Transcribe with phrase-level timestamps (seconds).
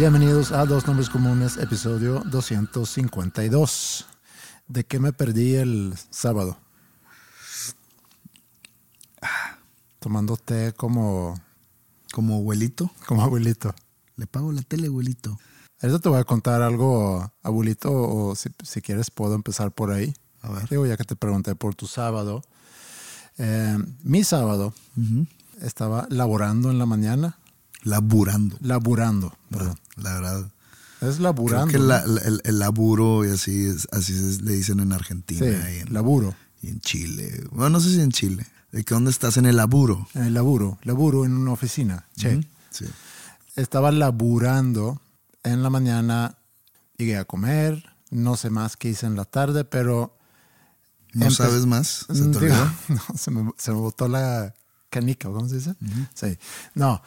[0.00, 4.06] Bienvenidos a Dos Nombres Comunes, episodio 252.
[4.66, 6.56] ¿De qué me perdí el sábado?
[9.98, 11.38] Tomando té como,
[12.14, 12.90] Como abuelito.
[13.06, 13.74] como abuelito.
[14.16, 15.38] Le pago la tele, abuelito.
[15.82, 20.14] Ahorita te voy a contar algo, abuelito, o si, si quieres puedo empezar por ahí.
[20.40, 20.66] A ver.
[20.70, 22.42] Digo, ya que te pregunté por tu sábado.
[23.36, 24.72] Eh, mi sábado
[25.60, 27.36] estaba laborando en la mañana.
[27.82, 28.56] Laburando.
[28.60, 29.78] Laburando, perdón.
[30.02, 30.50] La verdad.
[31.00, 31.66] Es Creo laburando.
[31.68, 31.84] que ¿no?
[31.84, 35.76] la- la- el, el laburo y así, es- así es- le dicen en Argentina Sí,
[35.76, 36.34] y, en, laburo.
[36.62, 37.44] y en Chile.
[37.52, 38.46] Bueno, no sé si en Chile.
[38.72, 40.06] ¿De qué dónde estás en el laburo?
[40.14, 40.78] En el laburo.
[40.82, 42.06] Laburo en una oficina.
[42.16, 42.46] Che.
[42.70, 42.84] Sí.
[43.56, 45.00] estaba laburando
[45.42, 46.36] en la mañana,
[46.96, 50.16] llegué a comer, no sé más qué hice en la tarde, pero...
[51.14, 52.06] ¿No sabes más?
[52.12, 52.54] ¿Se te Digo,
[52.88, 54.54] no, se, me, se me botó la
[54.90, 55.74] canica, ¿cómo se dice?
[56.14, 56.38] Sí.
[56.74, 57.02] No.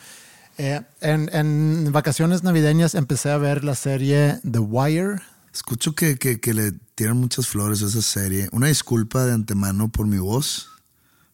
[0.58, 5.22] Eh, en, en vacaciones navideñas empecé a ver la serie The Wire.
[5.54, 8.50] Escucho que, que- que le tiran muchas flores a esa serie.
[8.52, 10.70] Una disculpa de antemano por mi voz.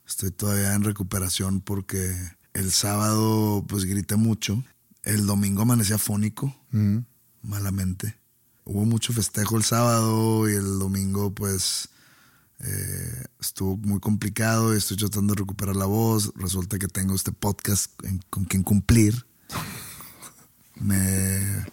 [0.08, 2.16] Estoy todavía en recuperación porque
[2.54, 4.64] el sábado pues grité mucho.
[5.04, 6.56] El domingo amanecí afónico,
[7.42, 8.18] malamente.
[8.66, 11.90] Hubo mucho festejo el sábado y el domingo pues
[12.62, 16.32] eh, estuvo muy complicado estoy tratando de recuperar la voz.
[16.36, 19.26] Resulta que tengo este podcast en- con quien cumplir.
[20.76, 21.66] Me,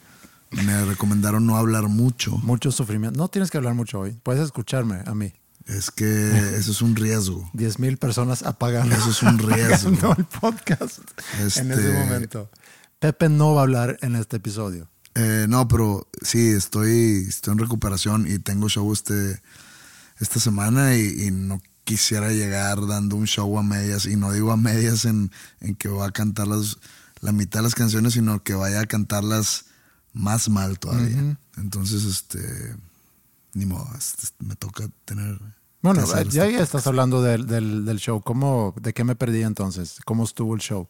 [0.51, 2.33] me recomendaron no hablar mucho.
[2.39, 3.19] Mucho sufrimiento.
[3.19, 4.19] No tienes que hablar mucho hoy.
[4.23, 5.33] Puedes escucharme a mí.
[5.67, 7.51] Es que eso es un riesgo.
[7.53, 10.15] Diez mil personas apagando, Eso es un riesgo.
[10.19, 10.99] el podcast
[11.41, 12.51] en Este- ese momento.
[13.01, 14.89] Pepe no va a hablar en este episodio.
[15.17, 19.41] Eh, no, pero sí, estoy, estoy en recuperación y tengo show este,
[20.19, 24.07] esta semana y, y no quisiera llegar dando un show a medias.
[24.07, 26.79] Y no digo a medias en, en que voy a cantar las,
[27.21, 29.67] la mitad de las canciones, sino que vaya a cantarlas
[30.13, 31.39] más mal todavía.
[31.57, 32.75] Entonces, este,
[33.55, 35.39] ni modo, este, me toca tener...
[35.83, 38.21] Bueno, ya, este ya estás hablando del, del, del show.
[38.23, 39.99] ¿Cómo, ¿De qué me perdí entonces?
[40.05, 40.89] ¿Cómo estuvo el show?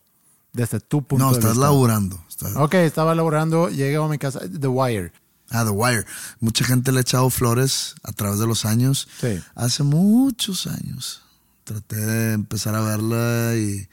[0.55, 1.67] Desde tu punto No, de estás vista.
[1.67, 2.25] laburando.
[2.29, 5.13] estás- Ok, estaba laborando, llegué a mi casa, The Wire.
[5.51, 6.05] Ah, The Wire.
[6.41, 9.09] Mucha gente le ha echado flores a través de los años.
[9.21, 9.41] Sí.
[9.55, 11.23] Hace muchos años.
[11.65, 13.89] Traté de empezar a verla y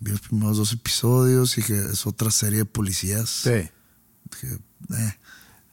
[0.00, 3.28] vi los primeros dos episodios y que es otra serie de policías.
[3.28, 3.70] Sí.
[4.30, 4.58] Dije,
[4.96, 5.14] eh,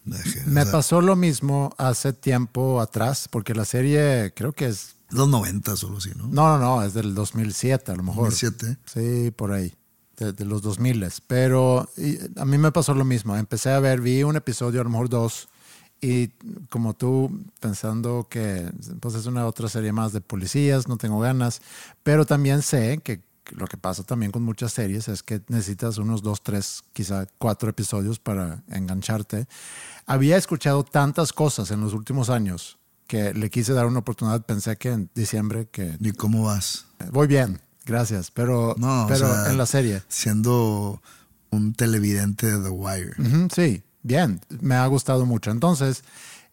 [0.05, 4.67] dejé, Me o sea, pasó lo mismo hace tiempo atrás, porque la serie creo que
[4.67, 4.95] es...
[5.09, 6.27] Los 90 solo así, ¿no?
[6.27, 8.29] No, no, no, es del 2007 a lo mejor.
[8.29, 8.77] 2007.
[8.85, 9.73] Sí, por ahí,
[10.25, 11.07] de, de los 2000.
[11.27, 13.35] Pero y, a mí me pasó lo mismo.
[13.35, 15.49] Empecé a ver, vi un episodio, a lo mejor dos,
[16.01, 16.29] y
[16.69, 21.61] como tú, pensando que pues es una otra serie más de policías, no tengo ganas.
[22.01, 26.23] Pero también sé que lo que pasa también con muchas series es que necesitas unos
[26.23, 29.47] dos, tres, quizá cuatro episodios para engancharte.
[30.07, 34.43] Había escuchado tantas cosas en los últimos años que le quise dar una oportunidad.
[34.43, 36.87] Pensé que en diciembre que ¿Y cómo vas?
[37.11, 40.01] Voy bien, gracias, pero, No, o pero sea, en la serie.
[40.07, 41.01] Siendo
[41.49, 43.13] un televidente de The Wire.
[43.53, 45.51] Sí, bien, me ha gustado mucho.
[45.51, 46.03] Entonces,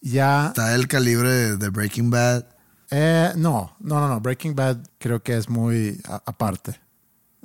[0.01, 0.49] ya...
[0.49, 2.45] Está el calibre de, Breaking Bad.
[2.91, 6.81] eh, no, no, no, no, Breaking Bad creo que es muy aparte.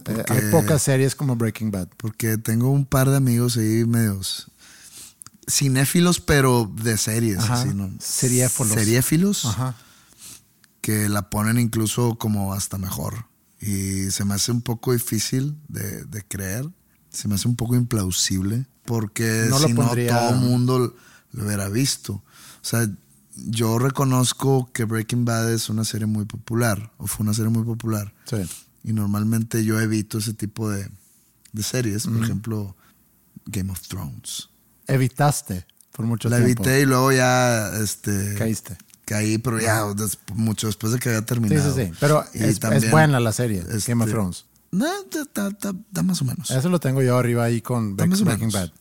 [0.06, 1.88] Eh, hay pocas series como Breaking Bad.
[1.98, 4.50] Porque tengo un par de amigos ahí medios
[5.50, 7.40] cinéfilos, pero de series.
[7.40, 7.54] Ajá.
[7.62, 7.92] Así, ¿no?
[8.00, 9.46] Seriéfilos.
[9.46, 9.76] Ajá.
[10.82, 13.26] que la ponen incluso como hasta mejor.
[13.66, 16.70] Y se me hace un poco difícil de, de creer.
[17.10, 18.66] Se me hace un poco implausible.
[18.86, 20.96] Porque No si pondría- no, todo el mundo
[21.32, 22.14] lo hubiera visto.
[22.16, 22.24] O
[22.66, 22.90] sea,
[23.36, 26.92] yo reconozco que Breaking Bad es una serie muy popular.
[26.98, 28.14] O fue una serie muy popular.
[28.26, 28.38] Sí.
[28.84, 30.90] Y normalmente yo evito ese tipo de,
[31.54, 32.06] de series.
[32.06, 32.76] Por ejemplo,
[33.46, 34.50] Game of Thrones.
[34.88, 36.64] Evitaste por mucho la tiempo.
[36.64, 38.78] evité y luego ya este, Caíste.
[39.06, 41.76] Caí, pero ya des- mucho después de que había Sí, terminado.
[41.76, 41.92] sí, sí.
[42.00, 42.60] Pero Y es,
[42.92, 44.46] buena la serie, este, Game of Thrones.
[44.72, 44.86] No,
[45.36, 46.50] da, da- da- más o menos.
[46.50, 48.54] Eso lo tengo yo arriba ahí con o Breaking menos.
[48.54, 48.72] Bad.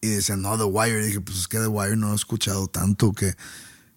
[0.00, 1.02] Y decían, no, The Wire.
[1.02, 3.34] Y dije, pues es que The Wire no he escuchado tanto que,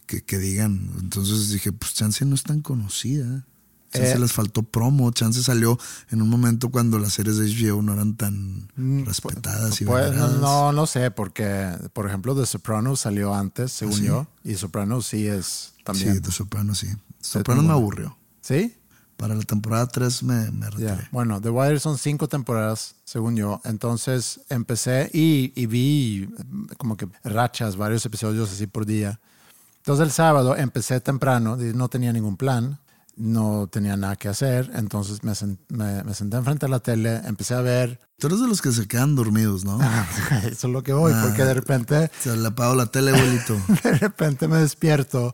[0.06, 0.92] que, que digan.
[1.00, 3.46] Entonces dije, pues Chance no es tan conocida.
[3.92, 5.12] Chance Eh, les faltó promo.
[5.12, 5.78] Chance salió
[6.10, 10.14] en un momento cuando las series de HBO no eran tan Mm, respetadas y Pues,
[10.14, 14.06] no, no, sé, porque, por ejemplo, The Sopranos salió antes, según ¿Ah, sí?
[14.06, 14.28] yo.
[14.44, 16.16] Y Sopranos sí es también.
[16.16, 16.88] Sí, The Sopranos sí.
[17.22, 18.18] Sopranos me aburrió.
[18.42, 18.76] ¿Sí?
[19.16, 21.08] Para la temporada 3 me, me retiré.
[21.12, 23.62] Bueno, The Wire son cinco temporadas, según yo.
[23.66, 29.20] Entonces empecé y, y vi mm, como que rachas, varios episodios así por día.
[29.78, 32.78] Entonces el sábado empecé temprano, no tenía ningún plan,
[33.18, 34.72] no tenía nada que hacer.
[34.76, 38.00] Entonces me, sen- me, me senté enfrente de la tele, empecé a ver.
[38.20, 39.80] Tú eres de los que se quedan dormidos, ¿no?
[40.46, 41.24] Eso es lo que voy, Ah.
[41.26, 43.56] porque de repente Se le apago la tele, abuelito.
[43.84, 45.34] de repente me despierto.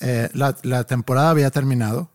[0.00, 2.10] Eh, la, la temporada había terminado.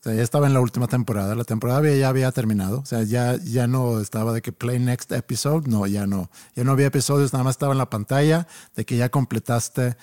[0.00, 1.34] O sea, ya estaba en la última temporada.
[1.34, 2.80] La temporada había- ya había terminado.
[2.80, 5.68] O sea, ya, ya no estaba de que play next episode.
[5.68, 6.30] No, ya no.
[6.56, 9.96] Ya no había episodios, nada más estaba en la pantalla de que ya completaste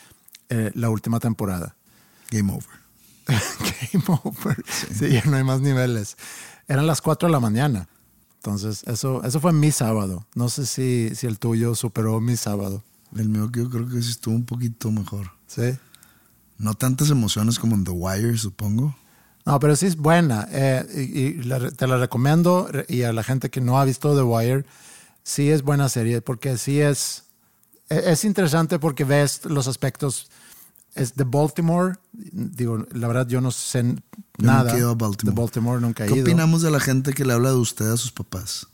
[0.49, 1.75] eh, la última temporada.
[2.29, 2.76] Game over.
[3.93, 4.63] Game over.
[4.93, 5.09] Sí.
[5.09, 6.17] ya no hay más niveles.
[6.67, 7.87] Eran las 4 de la mañana.
[8.35, 10.25] Entonces, eso, eso fue mi sábado.
[10.35, 12.83] No sé si, si el tuyo superó mi sábado.
[13.15, 15.31] El mío que yo creo que sí estuvo un poquito mejor.
[15.47, 15.77] Sí.
[16.57, 18.95] No tantas emociones como en The Wire, supongo.
[19.45, 20.47] No, pero sí es buena.
[20.51, 22.67] eh, y y la- te la recomiendo.
[22.69, 24.65] re- Y a la gente que no ha visto The Wire,
[25.23, 27.23] sí es buena serie, porque sí es.
[27.89, 30.29] e- Es interesante porque ves los aspectos.
[30.97, 31.95] Es de Baltimore.
[32.13, 33.95] Digo, la verdad, yo no sé Yo
[34.39, 34.63] nada.
[34.63, 35.35] nunca he ido a Baltimore.
[35.35, 36.23] De Baltimore nunca he ¿Qué ido.
[36.23, 38.67] opinamos de la gente que le habla de usted a sus papás?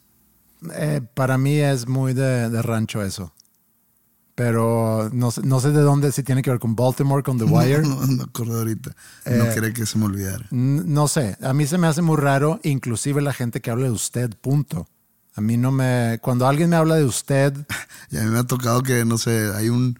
[0.75, 3.33] Eh, para mí es muy de, de rancho eso.
[4.35, 7.43] Pero no, sé- no sé de dónde, si tiene que ver con Baltimore, con The
[7.45, 7.83] Wire.
[7.83, 8.95] No, no, no acuerdo ahorita.
[9.25, 10.47] no Eh, quería que se me olvidara.
[10.49, 13.91] No sé, a mí se me hace muy raro, inclusive la gente que habla de
[13.91, 14.87] usted, punto.
[15.35, 16.19] A mí no me...
[16.21, 17.53] Cuando alguien me habla de usted,
[18.11, 19.99] Y a mí me ha tocado que, no sé, hay un,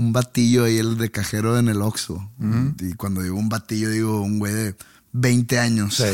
[0.00, 2.30] un batillo ahí, el de cajero en el Oxxo.
[2.80, 4.74] Y cuando digo un batillo, digo un güey de
[5.12, 5.96] 20 años.
[5.96, 6.04] Sí.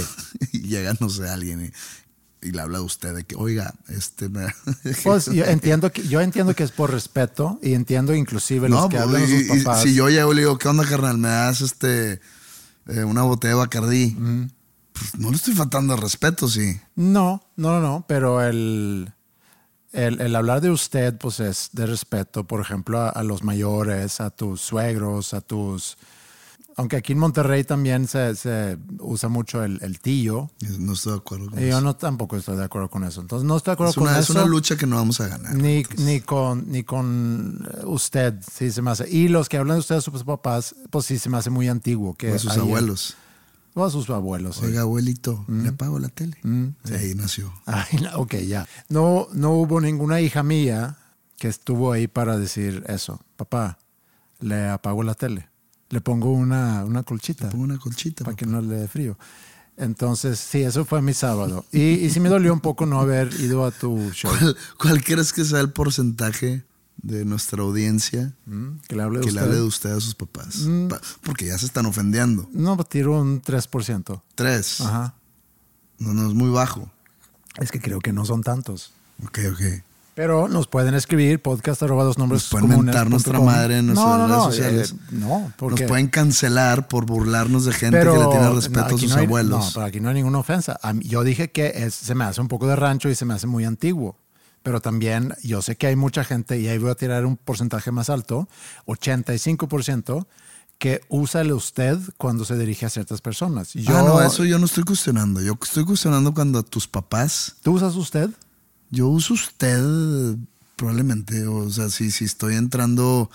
[0.53, 4.29] y llega, no sé, alguien y, y le habla de usted de que, oiga, este...
[4.29, 4.47] Me...
[5.05, 8.88] pues yo entiendo, que, yo entiendo que es por respeto y entiendo inclusive los No,
[8.88, 9.83] que pues, hablan y- sus y papás.
[9.83, 11.19] si yo llego y le digo, ¿qué onda, carnal?
[11.19, 12.21] ¿Me das este
[12.88, 14.17] eh, una botella de Bacardí?
[14.93, 16.81] Pues no le estoy faltando al respeto, sí.
[16.94, 19.12] No, no, no, no, pero el,
[19.96, 24.20] el, el hablar de usted pues es de respeto, por ejemplo, a, a los mayores,
[24.20, 25.96] a tus suegros, a tus...
[26.78, 31.19] Aunque aquí en Monterrey también se, se usa mucho el, el tío, No estoy de
[31.20, 31.81] acuerdo con y yo eso.
[31.81, 33.22] no tampoco estoy de acuerdo con eso.
[33.22, 34.32] Entonces no estoy de acuerdo Es una, con es eso.
[34.34, 35.54] una lucha que no vamos a ganar.
[35.54, 39.09] Ni, ni con ni con eh, usted, sí se me hace.
[39.09, 41.66] Y los que hablan de usted a sus papás, pues sí se me hace muy
[41.68, 42.14] antiguo.
[42.14, 43.16] Que O a sus abuelos.
[43.78, 44.62] O a sus abuelos.
[44.62, 45.62] Oiga, abuelito, Mm.
[45.62, 46.37] le apago la tele.
[46.85, 47.52] Sí, ahí nació.
[47.66, 48.66] Ay, ok, ya.
[48.88, 50.97] No, no hubo ninguna hija mía
[51.38, 53.21] que estuvo ahí para decir eso.
[53.37, 53.78] Papá,
[54.40, 55.50] le apago la tele.
[55.90, 58.25] Le pongo una, una colchita Pongo una colchita.
[58.25, 58.38] para papá.
[58.38, 59.18] que no le dé frío.
[59.76, 61.66] Entonces, sí, eso fue mi sábado.
[61.71, 64.33] Y, y sí me dolió un poco no haber ido a tu show.
[64.38, 66.64] ¿Cuál, cuál crees que sea el porcentaje
[67.03, 69.41] de nuestra audiencia Mm, Que le hable de que usted.
[69.41, 69.45] Mm.
[69.45, 70.67] le hable de usted a sus papás?
[70.88, 72.49] Pa- Porque ya se están ofendiendo.
[72.53, 74.23] No, pues, tiro un 3%.
[74.35, 74.81] Tres.
[74.81, 75.15] Ajá.
[75.99, 76.91] No, no, es muy bajo.
[77.59, 78.93] Es que creo que no son tantos.
[79.25, 79.61] Ok, ok.
[80.15, 83.47] Pero nos pueden escribir podcast arroba dos nombres Nos pueden comunes mentar nuestra com.
[83.47, 84.93] madre en nuestras no, no, redes no, sociales.
[84.93, 88.99] eh, no, porque Nos pueden cancelar por burlarnos de gente que le tiene respeto a
[88.99, 89.67] sus hay- abuelos.
[89.67, 90.79] No, pero aquí no hay ninguna ofensa.
[90.95, 93.35] Mí- yo dije que es- se me hace un poco de rancho y se me
[93.35, 94.17] hace muy antiguo.
[94.66, 97.92] Pero también yo sé que hay mucha gente, y ahí voy a tirar un porcentaje
[97.92, 98.49] más alto,
[98.87, 100.26] 85%,
[100.78, 103.75] que usa el usted cuando se dirige a ciertas personas.
[103.75, 105.40] Yo, ah, no, eso yo no estoy cuestionando.
[105.40, 108.28] Yo estoy cuestionando cuando a tus papás, ¿Tú usas usted?
[108.90, 110.37] yo uso usted
[110.75, 113.30] probablemente, o sea, si, si estoy entrando,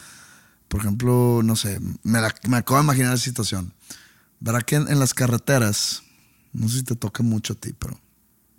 [0.67, 3.73] por ejemplo, no sé, me, la- me acabo de imaginar la situación.
[4.41, 6.03] Verá que en, en las carreteras,
[6.51, 7.97] no sé si te toca mucho a ti, pero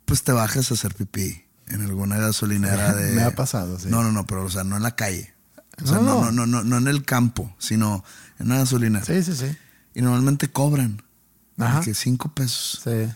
[0.07, 3.13] pues te bajas a hacer pipí en alguna gasolinera de...
[3.13, 3.89] Me ha pasado, sí.
[3.89, 5.33] No, no, no, pero o sea, no en la calle.
[5.83, 6.47] O sea, No, no, no.
[6.47, 8.05] no, no, en el campo, sino
[8.39, 9.05] en una gasolinera.
[9.05, 9.57] Sí, sí, sí.
[9.95, 11.03] Y normalmente cobran.
[11.59, 11.81] Ajá.
[11.83, 12.81] Que cinco pesos.
[12.85, 13.11] Sí.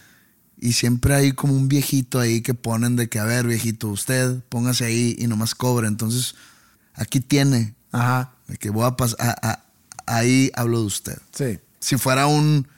[0.58, 4.40] Y siempre hay como un viejito ahí que ponen de que, a ver, viejito, usted
[4.48, 5.86] póngase ahí y nomás cobre.
[5.88, 6.34] Entonces,
[6.94, 7.74] aquí tiene.
[7.92, 8.32] Ajá.
[8.46, 9.62] De que voy a pasar.
[10.06, 11.18] ahí hablo de usted.
[11.32, 11.58] Sí.
[11.80, 12.68] Si fuera un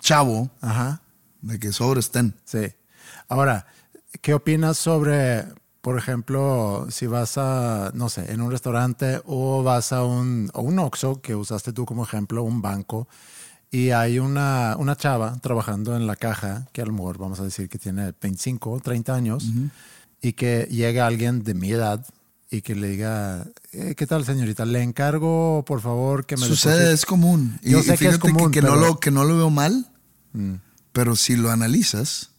[0.00, 1.02] chavo, Ajá.
[1.42, 2.34] de que sobre estén.
[2.44, 2.72] Sí.
[3.28, 3.66] Ahora,
[4.20, 5.44] ¿qué opinas sobre,
[5.80, 10.62] por ejemplo, si vas a, no sé, en un restaurante o vas a un, o
[10.62, 13.08] un Oxxo, que usaste tú como ejemplo, un banco,
[13.70, 17.44] y hay una, una chava trabajando en la caja, que a lo mejor vamos a
[17.44, 19.44] decir que tiene 25, 30 años,
[20.22, 22.04] y que llega alguien de mi edad
[22.50, 24.64] y que le diga, eh, ¿qué tal señorita?
[24.64, 26.94] Le encargo, por favor, que me Sucede, deposite".
[26.94, 27.58] es común.
[27.62, 28.84] Y, Yo y sé que es común, que, no pero- Mm.
[28.84, 29.86] lo, que no lo veo mal,
[30.92, 32.30] pero si lo analizas,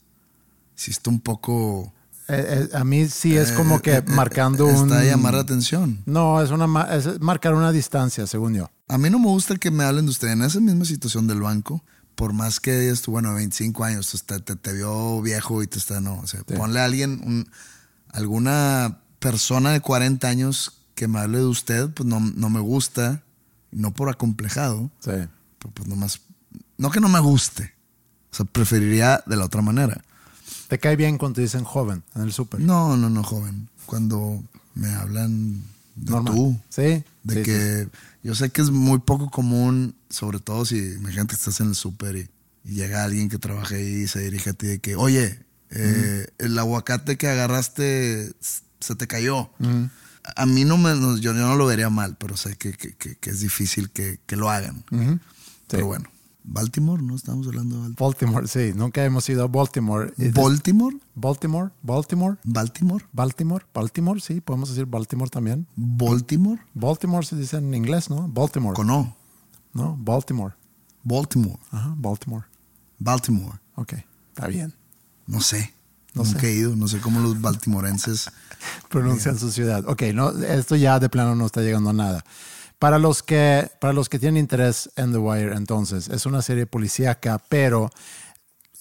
[0.79, 1.93] si está un poco...
[2.29, 4.93] Eh, eh, a mí sí es como eh, que marcando está un...
[4.93, 6.01] a llamar la atención.
[6.05, 8.69] No, es, una, es marcar una distancia, según yo.
[8.87, 11.41] A mí no me gusta que me hablen de usted en esa misma situación del
[11.41, 11.83] banco.
[12.15, 15.79] Por más que digas tú, bueno, 25 años, te, te, te vio viejo y te
[15.79, 16.19] está, no.
[16.19, 17.49] O sea, ponle a alguien, un-
[18.11, 23.23] alguna persona de 40 años que me hable de usted, pues no, no me gusta.
[23.71, 25.11] No por acomplejado, Sí.
[25.59, 26.21] pero pues nomás.
[26.77, 27.73] No que no me guste.
[28.31, 30.01] O sea, preferiría de la otra manera.
[30.69, 32.61] ¿Te cae bien cuando te dicen joven en el súper?
[32.61, 33.67] No, no, no, joven.
[33.85, 34.41] Cuando
[34.75, 35.61] me hablan
[35.95, 36.33] de Normal.
[36.33, 36.59] tú.
[36.69, 37.03] Sí.
[37.23, 37.89] De sí, que sí.
[38.23, 41.75] yo sé que es muy poco común, sobre todo si imagínate que estás en el
[41.75, 42.29] súper y,
[42.63, 46.27] y llega alguien que trabaja ahí y se dirige a ti de que, oye, eh,
[46.37, 48.31] el aguacate que agarraste
[48.79, 49.49] se te cayó.
[49.59, 52.73] A a mí no me, no, yo, yo no lo vería mal, pero sé que,
[52.73, 54.83] que- que- que es difícil que, lo hagan.
[55.67, 55.81] Pero Sí.
[55.81, 56.09] bueno,
[56.51, 57.15] Baltimore, ¿no?
[57.15, 58.05] Estamos hablando de Baltimore.
[58.09, 58.71] Baltimore, sí.
[58.75, 60.11] Nunca hemos ido a Baltimore.
[60.33, 64.41] Baltimore, Baltimore, Baltimore, Baltimore, Baltimore, Baltimore, sí.
[64.41, 65.67] Podemos decir Baltimore también.
[65.75, 68.27] Baltimore, Baltimore se dice en inglés, ¿no?
[68.27, 68.75] Baltimore.
[68.75, 69.15] con O.
[69.73, 69.95] ¿No?
[69.99, 70.55] Baltimore.
[71.03, 72.45] Baltimore, Ajá, Baltimore.
[72.97, 73.59] Baltimore.
[73.75, 73.93] Ok,
[74.29, 74.73] está bien.
[75.27, 75.73] No sé.
[76.15, 76.49] No Nunca sé.
[76.49, 76.75] he ido.
[76.75, 78.29] No sé cómo los baltimorenses.
[78.89, 79.85] pronuncian su ciudad.
[79.87, 82.25] Ok, no, esto ya de plano no está llegando a nada.
[82.79, 86.65] Para los que, para los que tienen interés en The Wire, entonces, es una serie
[86.65, 87.89] policíaca, pero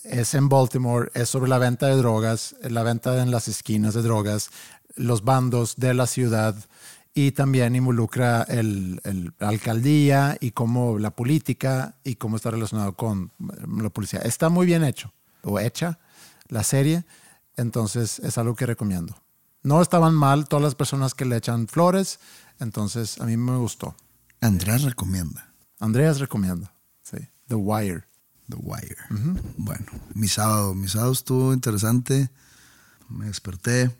[0.05, 4.02] es en Baltimore, es sobre la venta de drogas, la venta en las esquinas de
[4.02, 4.50] drogas,
[4.95, 6.55] los bandos de la ciudad
[7.12, 12.93] y también involucra el, el- la alcaldía y cómo la política y cómo está relacionado
[12.95, 14.21] con la policía.
[14.21, 15.12] Está muy bien hecho
[15.43, 15.99] o hecha
[16.49, 17.05] la serie,
[17.57, 19.17] entonces es algo que recomiendo.
[19.64, 22.21] No estaban mal todas las personas que le echan flores,
[22.61, 23.95] entonces a mí me gustó.
[24.41, 25.49] Andrés recomienda
[25.81, 26.73] Andreas recomienda,
[27.03, 27.19] sí.
[27.47, 28.05] The Wire.
[28.49, 28.97] The Wire.
[29.57, 30.75] Bueno, mi sábado.
[30.75, 32.31] Mi sábado estuvo interesante.
[33.09, 33.97] Me desperté,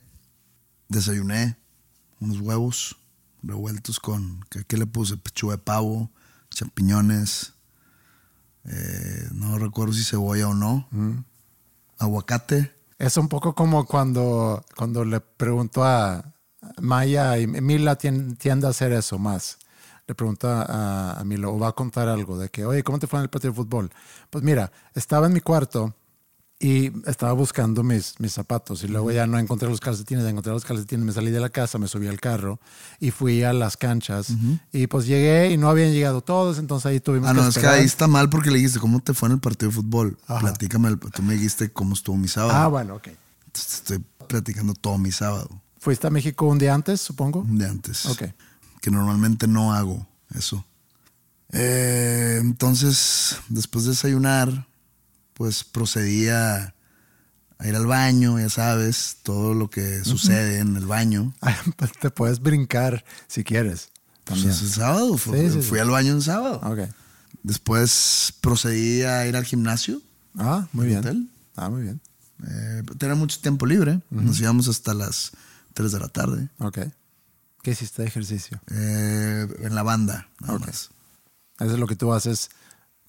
[0.89, 1.57] desayuné
[2.21, 2.97] unos huevos
[3.43, 5.17] revueltos con, ¿qué, qué le puse?
[5.17, 6.11] Pechuga de pavo,
[6.51, 7.55] champiñones,
[8.65, 10.89] eh, no recuerdo si cebolla o no,
[11.99, 12.75] aguacate.
[12.99, 16.35] Es un poco como cuando, cuando le pregunto a
[16.81, 19.59] Maya y Mila tien- tiende a hacer eso más.
[20.07, 23.07] Le pregunto a, a Mila o va a contar algo de que, oye, ¿cómo te
[23.07, 23.91] fue en el partido de fútbol?
[24.31, 25.95] Pues mira, estaba en mi cuarto
[26.59, 30.65] y estaba buscando mis, mis zapatos y luego ya no encontré los calcetines, encontré los
[30.65, 32.59] calcetines, me salí de la casa, me subí al carro
[32.99, 34.33] y fui a las canchas
[34.73, 37.59] y pues llegué y no habían llegado todos, entonces ahí tuvimos Ah, que no, es
[37.59, 40.19] que ahí está mal porque le dijiste, ¿cómo te fue en el partido de fútbol?
[40.27, 40.41] Ajá.
[40.41, 42.59] Platícame, el- tú me dijiste cómo estuvo mi sábado.
[42.59, 43.09] Ah, bueno, ok.
[43.47, 45.49] Entonces estoy platicando todo mi sábado,
[45.81, 47.45] ¿Fuiste a México un día antes, supongo?
[47.49, 48.07] de antes.
[48.07, 48.25] Ok.
[48.81, 50.65] Que normalmente no hago eso.
[51.53, 54.67] Eh, entonces, después de desayunar,
[55.35, 56.75] pues procedí a,
[57.59, 61.33] a ir al baño, ya sabes, todo lo que sucede en el baño.
[61.77, 63.89] Pues te puedes brincar si quieres.
[64.25, 64.51] Pues También.
[64.51, 65.83] es el sábado, fu- Sí, sí, fui sí.
[65.83, 66.61] al baño un sábado.
[66.65, 66.81] Ok.
[67.43, 70.03] Después procedí a ir al gimnasio.
[70.37, 70.99] Ah, muy bien.
[70.99, 71.29] hotel?
[71.57, 72.01] Ah, muy bien.
[72.47, 74.01] Eh, tenía mucho tiempo libre.
[74.11, 75.33] Nos íbamos hasta las
[75.75, 76.49] 3 de la tarde.
[76.59, 76.79] Ok.
[77.63, 78.61] ¿Qué hiciste de ejercicio?
[78.71, 80.91] Eh, en la banda, nada más.
[81.59, 82.51] Eso es lo que tú haces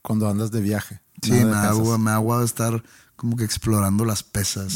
[0.01, 1.01] cuando andas de viaje.
[1.21, 2.83] Sí, me hago, me hago estar
[3.15, 4.73] como que explorando las pesas.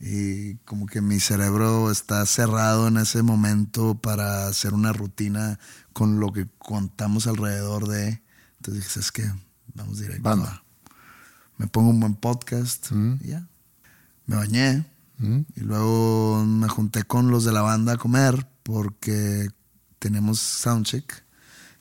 [0.00, 5.58] Y como que mi cerebro está cerrado en ese momento para hacer una rutina
[5.92, 8.20] con lo que contamos alrededor de.
[8.58, 9.32] Entonces dije, es que
[9.74, 10.22] vamos directo.
[10.22, 10.50] Banda.
[10.50, 10.64] a-
[11.56, 13.46] Me pongo un buen podcast y ya.
[14.26, 14.84] Me bañé.
[15.18, 19.48] Y luego me junté con los de la banda a comer porque
[19.98, 21.24] tenemos soundcheck.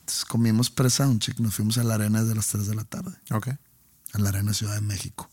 [0.01, 1.39] Entonces comimos pre-soundcheck.
[1.39, 3.47] Nos fuimos a la arena desde las 3 de la tarde Ok.
[4.13, 5.29] a la Arena Ciudad de México.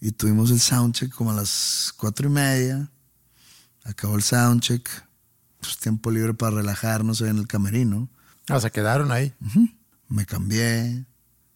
[0.00, 2.90] Y tuvimos el soundcheck como a las cuatro y media.
[3.84, 4.88] Acabó el soundcheck.
[5.60, 8.08] Pues tiempo libre para relajarnos en el camerino.
[8.48, 9.34] Ah, se quedaron ahí.
[10.08, 11.04] Me cambié,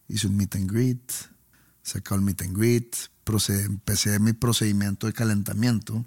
[0.08, 1.10] hice un meet and greet,
[1.82, 2.94] se acabó el meet and greet,
[3.24, 6.04] proced- empecé mi procedimiento de calentamiento,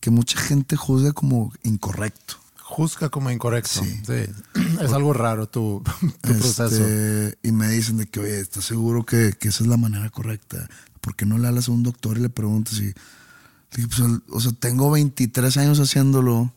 [0.00, 2.34] que mucha gente juzga como incorrecto.
[2.62, 3.82] Juzga como incorrecto.
[3.84, 4.00] Sí.
[4.06, 4.60] Sí.
[4.80, 5.82] Es algo raro tu,
[6.22, 6.64] tu proceso.
[6.66, 10.08] Este, y me dicen de que, oye, ¿estás seguro que, que esa es la manera
[10.10, 10.68] correcta?
[11.00, 12.78] ¿Por qué no le hablas a un doctor y le preguntas?
[12.78, 12.94] Dije,
[13.72, 16.52] pues, o sea, tengo 23 años haciéndolo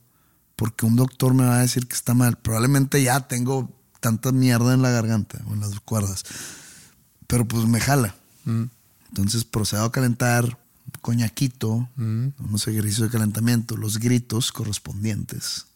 [0.55, 2.37] porque un doctor me va a decir que está mal.
[2.37, 6.23] Probablemente ya tengo tanta mierda en la garganta o en las cuerdas.
[7.27, 8.15] Pero pues me jala.
[9.09, 10.59] Entonces procedo a calentar
[11.01, 15.67] coñaquito, unos ejercicios de calentamiento, los gritos correspondientes,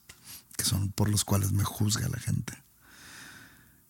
[0.57, 2.53] que son por los cuales me juzga la gente.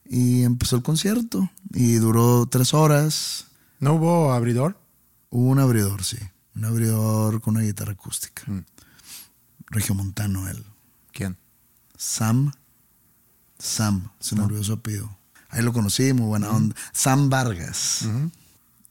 [0.06, 3.46] Y empezó el concierto y duró tres horas.
[3.80, 4.80] ¿No hubo abridor?
[5.30, 6.18] Hubo un abridor, sí.
[6.56, 8.44] Un abridor con una guitarra acústica.
[9.68, 10.64] Regiomontano él.
[11.14, 11.38] ¿Quién?
[11.98, 12.52] Sam.
[13.58, 15.16] Sam, se me olvidó su apellido.
[15.50, 16.76] Ahí lo conocí, muy buena onda.
[16.92, 18.08] Sam Vargas.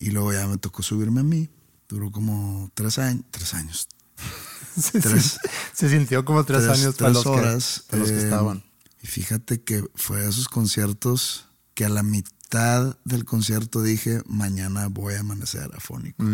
[0.01, 1.51] Y luego ya me tocó subirme a mí.
[1.89, 3.25] Duró como tres años.
[3.31, 3.87] Tres años.
[4.81, 5.39] Se, Tres.
[5.75, 7.83] se sintió como tres, años para los, horas.
[7.83, 8.63] que, para los que eh, estaban.
[9.03, 14.87] Y fíjate que fue de esos conciertos que a la mitad del concierto dije, mañana
[14.87, 16.25] voy a amanecer afónico.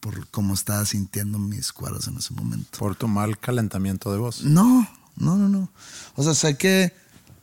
[0.00, 2.78] Por cómo estaba sintiendo mis cuerdas en ese momento.
[2.78, 4.42] Por tu mal calentamiento de voz.
[4.44, 5.72] No, no, no, no.
[6.14, 6.94] O sea, sé que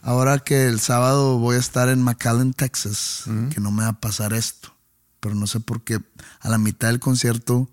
[0.02, 3.24] ahora que el sábado voy a estar en McAllen, Texas,
[3.54, 4.74] que no me va a pasar esto.
[5.20, 6.00] Pero no sé por qué
[6.40, 7.70] a la mitad del concierto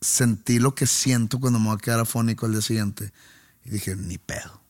[0.00, 3.12] sentí lo que siento cuando me voy a quedar afónico al día siguiente.
[3.64, 4.60] Y dije, ni pedo.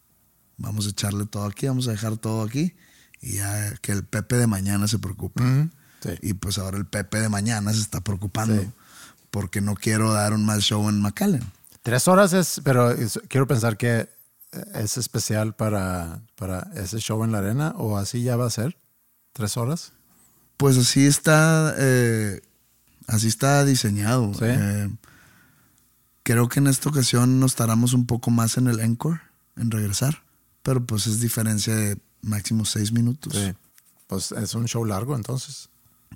[0.57, 2.75] Vamos a echarle todo aquí, vamos a dejar todo aquí.
[3.21, 5.43] Y ya que el Pepe de mañana se preocupe.
[6.03, 6.11] Sí.
[6.23, 8.61] Y pues ahora el Pepe de mañana se está preocupando.
[8.61, 8.69] Sí.
[9.31, 11.45] Porque no quiero dar un mal show en McAllen.
[11.83, 14.09] Tres horas es, pero es- quiero pensar que eh,
[14.75, 18.77] es especial para, para ese show en la arena o así ya va a ser.
[19.33, 19.93] ¿Tres horas?
[20.61, 22.43] Pues así está, eh,
[23.07, 24.35] así está diseñado.
[24.35, 24.45] Sí.
[24.45, 24.91] Eh,
[26.23, 29.23] creo que en esta ocasión nos tardamos un poco más en el encore,
[29.57, 30.23] en regresar,
[30.63, 33.33] pero pues es diferencia de máximo seis minutos.
[33.33, 33.55] Sí.
[34.07, 35.71] Pues es un show largo entonces.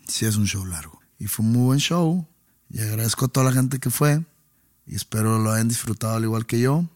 [0.07, 1.01] Sí es un show largo.
[1.19, 2.29] Y fue un muy buen show.
[2.69, 4.23] Y agradezco a toda la gente que fue.
[4.87, 6.87] Y espero lo hayan disfrutado al igual que yo.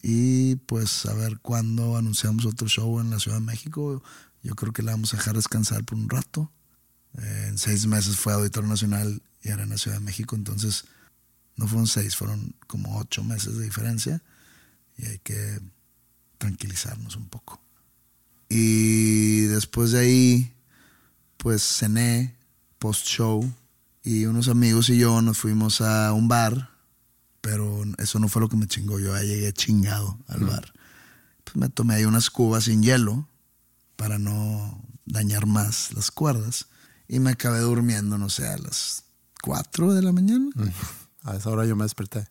[0.00, 4.02] Y pues a ver cuándo anunciamos otro show en la Ciudad de México.
[4.42, 6.50] Yo creo que la vamos a dejar descansar por un rato.
[7.18, 10.36] Eh, en seis meses fue Auditorio Nacional y ahora en la Ciudad de México.
[10.36, 10.84] Entonces
[11.56, 14.22] no fueron seis, fueron como ocho meses de diferencia.
[14.96, 15.60] Y hay que
[16.38, 17.60] tranquilizarnos un poco.
[18.48, 20.52] Y después de ahí,
[21.38, 22.36] pues cené
[22.78, 23.52] post-show
[24.02, 26.70] y unos amigos y yo nos fuimos a un bar,
[27.40, 30.72] pero eso no fue lo que me chingó, yo ya llegué chingado al bar.
[31.42, 33.28] Pues me tomé ahí unas cubas sin hielo
[33.96, 36.68] para no dañar más las cuerdas
[37.08, 39.04] y me acabé durmiendo, no sé, a las
[39.42, 40.50] 4 de la mañana.
[41.22, 42.28] A esa hora yo me desperté.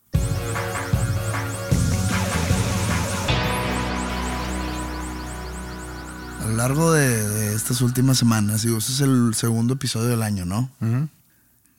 [6.41, 10.23] A lo largo de, de estas últimas semanas, digo, este es el segundo episodio del
[10.23, 10.69] año, ¿no?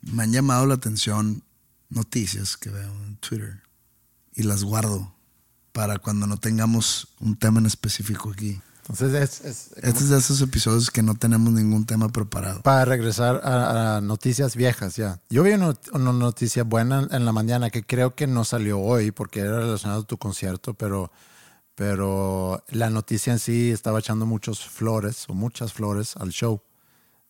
[0.02, 1.42] Me han llamado la atención
[1.90, 3.62] noticias que veo en Twitter
[4.34, 5.14] y las guardo
[5.72, 8.60] para cuando no tengamos un tema en específico aquí.
[8.86, 12.60] Entonces es, es Este es de esos episodios que no tenemos ningún tema preparado.
[12.60, 15.20] para regresar a, a noticias viejas ya.
[15.30, 19.10] Yo vi una, una noticia buena en la mañana que creo que no salió hoy
[19.10, 21.10] porque era relacionado a tu concierto, pero,
[21.74, 26.60] pero la noticia en sí estaba echando muchos flores o muchas flores al show.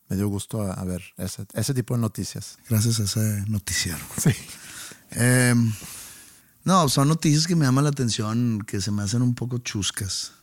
[0.09, 2.57] Me dio gusto a, a ver ese, ese tipo de noticias.
[2.69, 3.97] Gracias a ese noticiero.
[4.21, 4.31] Sí.
[5.11, 5.55] Eh,
[6.65, 10.33] no, son noticias que me llaman la atención, que se me hacen un poco chuscas.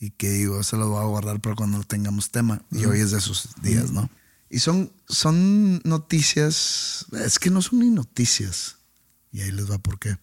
[0.00, 2.62] Y que digo, se las voy a guardar para cuando tengamos tema.
[2.70, 4.10] Y hoy es de esos días, ¿no?
[4.50, 8.76] Y son, son noticias, es que no son ni noticias.
[9.32, 10.16] Y ahí les va por qué.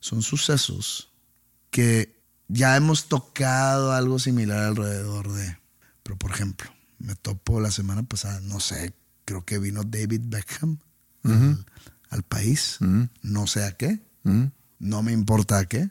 [0.00, 1.10] Son sucesos
[1.70, 5.58] que ya hemos tocado algo similar alrededor de.
[6.02, 10.78] Pero por ejemplo, me topo la semana pasada, no sé, creo que vino David Beckham
[11.22, 11.64] al,
[12.10, 12.78] al país.
[13.22, 14.00] No sé a qué.
[14.78, 15.90] No me importa a qué.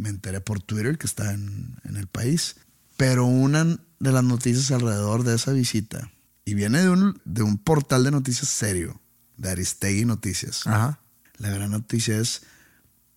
[0.00, 2.56] Me enteré por Twitter que está en, en el país.
[2.96, 6.10] Pero una de las noticias alrededor de esa visita,
[6.44, 9.00] y viene de un, de un portal de noticias serio,
[9.36, 10.66] de Aristegui Noticias.
[10.66, 11.00] Ajá.
[11.38, 12.42] La gran noticia es,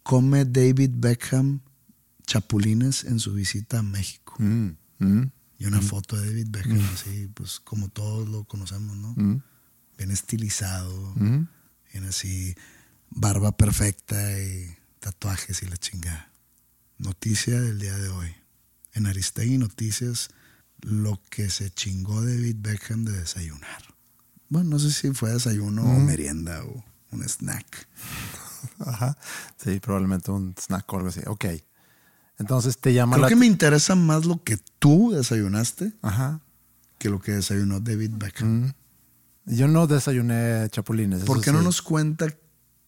[0.04, 1.62] come David Beckham
[2.26, 4.36] chapulines en su visita a México.
[4.40, 4.70] Mm,
[5.00, 5.32] mm.
[5.60, 9.16] Y una foto de David Beckham, así, pues como todos lo conocemos, ¿no?
[9.98, 11.14] Bien estilizado.
[11.92, 12.56] Tiene así
[13.10, 16.33] barba perfecta y tatuajes y la chingada.
[17.04, 18.34] Noticia del día de hoy.
[18.94, 20.30] En Aristegui Noticias,
[20.80, 23.84] lo que se chingó David Beckham de desayunar.
[24.48, 27.90] Bueno, no sé si fue desayuno o merienda o un snack.
[28.80, 29.18] Ajá.
[29.58, 31.20] Sí, probablemente un snack o algo así.
[31.28, 31.46] Ok.
[32.40, 36.40] Entonces te llama Creo la que me interesa más lo que tú desayunaste Ajá.
[37.00, 38.72] que lo que desayunó David Beckham.
[39.46, 41.24] Yo no desayuné chapulines.
[41.24, 42.34] ¿Por qué no nos cuenta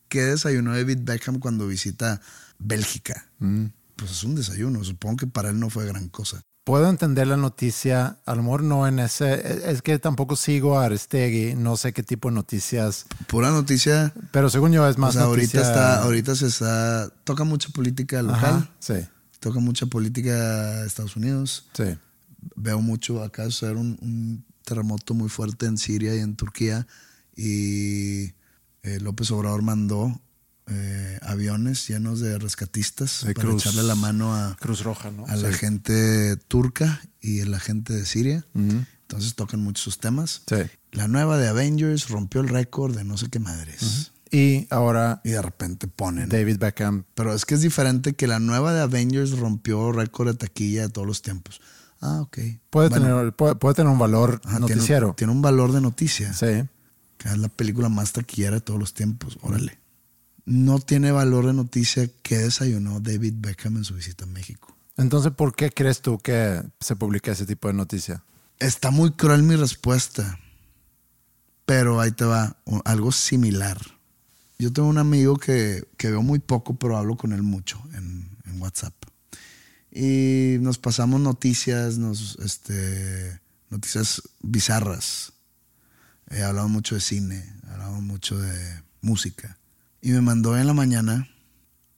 [0.08, 2.21] qué desayunó David Beckham cuando visita
[2.60, 3.28] Bélgica?
[3.39, 3.65] Mm.
[3.95, 4.84] Pues es un desayuno.
[4.84, 6.41] Supongo que para él no fue gran cosa.
[6.65, 10.86] Puedo entender la noticia, a lo mejor no en ese, es que tampoco sigo a
[10.86, 14.12] Aristegui, no sé qué tipo de noticias, Pura noticia.
[14.31, 17.69] pero según yo es O más sea, ahorita noticia- está, ahorita se está, toca mucha
[17.69, 18.95] política local, Ajá, sí,
[19.39, 20.31] toca mucha política
[20.81, 21.67] de Estados Unidos.
[21.73, 21.84] sí.
[22.55, 26.88] Veo mucho acá suceder un, un terremoto muy fuerte en Siria y en Turquía
[27.36, 28.23] y
[28.81, 30.19] eh, López Obrador mandó
[30.67, 35.25] eh, aviones llenos de rescatistas De para Cruz- echarle la mano a, Cruz Roja, ¿no?
[35.28, 38.45] a la gente turca y a la gente de Siria.
[38.56, 40.41] Entonces tocan muchos sus temas.
[40.47, 40.56] Sí.
[40.91, 44.12] La nueva de Avengers rompió el récord de no sé qué madres.
[44.32, 46.30] Y ahora Y de repente ponen.
[46.30, 50.34] David Beckham, Pero es que es diferente que la nueva de Avengers rompió récord de
[50.34, 51.62] taquilla de todos los tiempos.
[52.01, 52.38] Ah, ok.
[52.69, 55.13] puede, Bueno, tener, puede, puede tener un valor ajá, tiene- noticiero.
[55.15, 56.34] Tiene, un valor de noticia.
[56.34, 56.63] Sí.
[57.17, 59.38] Que es la película más taquillera de todos los tiempos.
[59.41, 59.80] Órale.
[60.45, 64.75] No tiene valor de noticia que desayunó David Beckham en su visita a México.
[64.97, 68.23] Entonces, ¿por qué crees tú que se publica ese tipo de noticia?
[68.60, 70.39] Está muy cruel mi respuesta.
[71.65, 72.58] Pero ahí te va.
[72.86, 73.79] Algo similar.
[74.58, 78.29] Yo tengo un amigo que, que veo muy poco, pero hablo con él mucho en,
[78.45, 78.93] en WhatsApp.
[79.91, 85.34] Y nos pasamos noticias, nos, este, noticias bizarras.
[86.29, 89.58] Eh, hablamos mucho de cine, hablamos mucho de música.
[90.06, 91.28] Y me mandó en la mañana,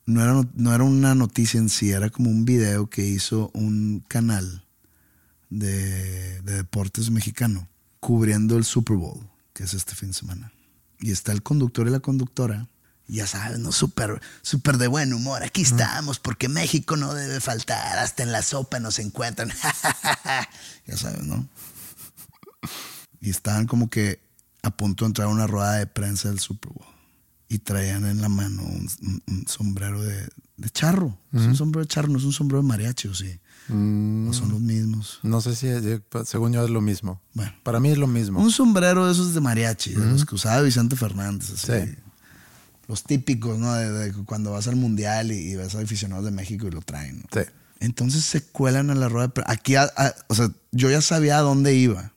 [0.06, 4.02] no era, no- era una noticia en sí, era como un video que hizo un
[4.08, 4.64] canal
[5.50, 7.68] de, de deportes mexicano
[8.00, 10.54] cubriendo el Super Bowl, que es este fin de semana.
[11.02, 12.68] Y está el conductor y la conductora.
[13.10, 13.74] Ya sabes, ¿no?
[13.74, 15.44] Súper, súper de buen humor.
[15.44, 18.00] Aquí estamos porque México no debe faltar.
[18.00, 19.50] Hasta en la sopa nos encuentran.
[20.88, 21.46] ya sabes, ¿no?
[23.20, 24.22] Y estaban como que
[24.64, 26.86] a punto de entrar a una rueda de prensa del Super Bowl.
[27.50, 31.18] Y traían en la mano un, un- un sombrero de, de charro.
[31.34, 33.40] Es un sombrero de charro, no es un sombrero de mariachi, ¿o sí?
[33.70, 35.20] Mm, ¿O son los mismos?
[35.24, 35.68] no sé si,
[36.26, 37.22] según yo, es lo mismo.
[37.34, 37.54] Bueno.
[37.64, 38.40] Para mí es lo mismo.
[38.42, 41.52] Un sombrero de esos de mariachi, de los que usaba Vicente Fernández.
[41.52, 41.68] así.
[41.86, 41.96] Sí.
[42.88, 43.74] Los típicos, ¿no?
[43.74, 46.82] De, de cuando vas al mundial y, y ves a aficionados de México y lo
[46.82, 47.18] traen.
[47.20, 47.26] ¿no?
[47.34, 47.48] Sí.
[47.80, 49.44] Entonces se cuelan a la rueda de.
[49.46, 52.14] Aquí, a- a- o sea, yo ya sabía a dónde iba,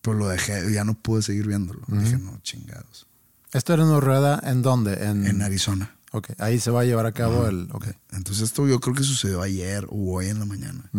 [0.00, 1.80] pero lo dejé, ya no pude seguir viéndolo.
[1.88, 3.06] Dije, no, chingados.
[3.52, 4.94] ¿Esto era una rueda en dónde?
[5.04, 5.94] En, En Arizona.
[6.12, 7.68] Ok, ahí se va a llevar a cabo el...
[7.72, 7.86] Ok.
[8.12, 10.90] Entonces esto yo creo que sucedió ayer o hoy en la mañana.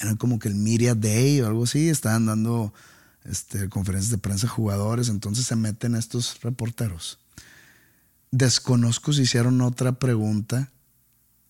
[0.00, 1.88] Era como que el Media Day o algo así.
[1.88, 2.72] Estaban dando
[3.24, 5.08] este, conferencias de prensa a jugadores.
[5.08, 7.18] Entonces se meten estos reporteros.
[8.30, 10.70] Desconozco si hicieron otra pregunta,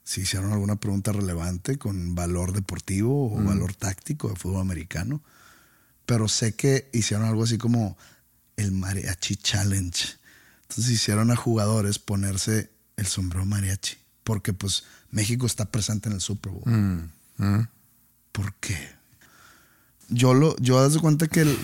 [0.02, 5.22] si hicieron alguna pregunta relevante con valor deportivo o valor táctico de fútbol americano.
[6.06, 7.96] Pero sé que hicieron algo así como
[8.56, 10.04] el Mariachi Challenge.
[10.68, 13.96] Entonces hicieron a jugadores ponerse el sombrero mariachi.
[14.24, 16.62] Porque pues México está presente en el Super Bowl.
[16.64, 17.68] Mm, mm.
[18.32, 18.76] ¿Por qué?
[20.08, 21.58] Yo lo, yo das de cuenta que el-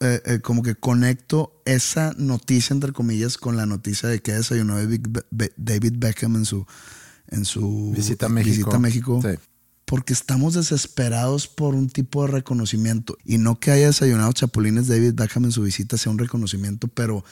[0.00, 4.76] eh, eh, como que conecto esa noticia entre comillas con la noticia de que desayunó
[4.76, 6.66] David Beckham en su
[7.28, 8.54] en su Visita a México.
[8.56, 9.20] visita a México.
[9.22, 9.38] Sí.
[9.92, 13.18] Porque estamos desesperados por un tipo de reconocimiento.
[13.26, 17.22] Y no que haya desayunado chapulines David Beckham en su visita sea un reconocimiento, pero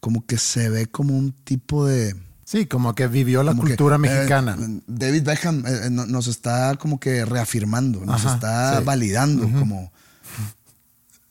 [0.00, 2.14] como que se ve como un tipo de...
[2.44, 4.54] Sí, como que vivió la que, cultura eh, mexicana.
[4.86, 8.84] David Beckham eh, eh, no- nos está como que reafirmando, nos está sí.
[8.84, 9.90] validando, como...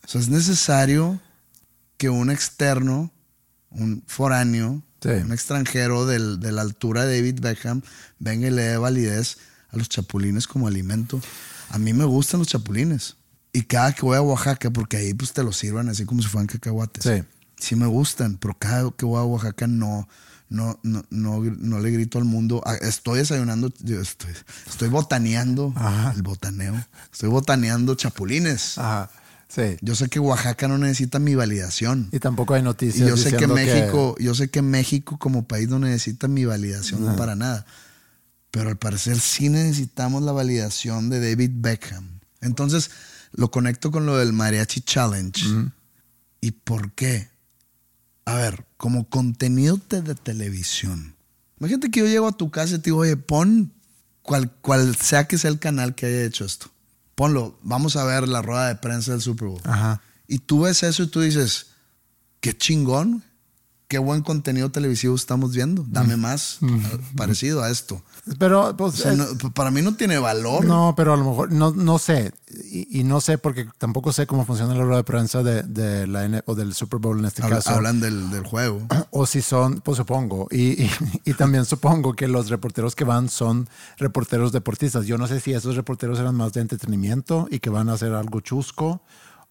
[0.03, 1.21] O sea, es necesario
[1.97, 3.11] que un externo,
[3.69, 5.09] un foráneo, Sí.
[5.09, 7.83] un extranjero del- de la altura de David Beckham
[8.17, 9.37] venga y le dé validez
[9.73, 11.19] a los chapulines como alimento.
[11.69, 13.15] A mí me gustan los chapulines.
[13.51, 16.27] Y cada que voy a Oaxaca, porque ahí pues te los sirvan así como si
[16.27, 17.03] fueran cacahuates.
[17.03, 17.23] Sí.
[17.57, 20.07] Sí me gustan, pero cada que voy a Oaxaca no,
[20.49, 22.61] no, no, no, no le grito al mundo.
[22.65, 24.31] Ah, Estoy desayunando, estoy,
[24.67, 26.13] estoy botaneando, Ajá.
[26.15, 26.75] el botaneo.
[27.11, 28.77] Estoy botaneando chapulines.
[28.77, 29.09] Ajá.
[29.47, 29.77] Sí.
[29.81, 32.09] Yo sé que Oaxaca no necesita mi validación.
[32.11, 33.07] Y tampoco hay Y noticias.
[33.07, 37.35] yo sé que México, yo sé que México como país no necesita mi validación para
[37.35, 37.65] nada.
[38.53, 42.19] Pero al parecer sí necesitamos la validación de David Beckham.
[42.39, 42.91] Entonces
[43.31, 45.43] lo conecto con lo del Mariachi Challenge.
[46.39, 47.29] ¿Y por qué?
[48.25, 51.15] A ver, como contenido te- de televisión.
[51.59, 53.73] Imagínate que yo llego a tu casa y te digo, oye, pon
[54.21, 56.69] cual, cual sea que sea el canal que haya hecho esto.
[57.15, 59.61] Ponlo, vamos a ver la rueda de prensa del Super Bowl.
[59.63, 59.99] Ajá.
[60.27, 61.67] Y tú ves eso y tú dices,
[62.39, 63.23] qué chingón,
[63.93, 65.85] qué buen contenido televisivo estamos viendo.
[65.87, 66.67] Dame más eh,
[67.15, 68.01] parecido a esto.
[68.39, 70.65] Pero, pues, O sea, es- no- para mí no tiene valor.
[70.65, 72.31] No, pero a lo mejor, no, no sé,
[72.71, 76.07] y, y no sé porque tampoco sé cómo funciona la rueda de prensa de, de
[76.07, 77.69] la N o del Super Bowl en este Habla- caso.
[77.69, 78.81] hablan del, del juego.
[79.15, 80.89] O si son, pues supongo, y, y,
[81.25, 85.05] y también supongo que los reporteros que van son reporteros deportistas.
[85.05, 88.13] Yo no sé si esos reporteros eran más de entretenimiento y que van a hacer
[88.13, 89.03] algo chusco,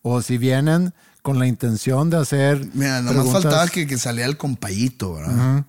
[0.02, 2.68] o si vienen con la intención de hacer...
[2.74, 5.56] Mira, nomás preguntas- faltaba que, que saliera el compayito, ¿verdad?
[5.56, 5.64] Ujú,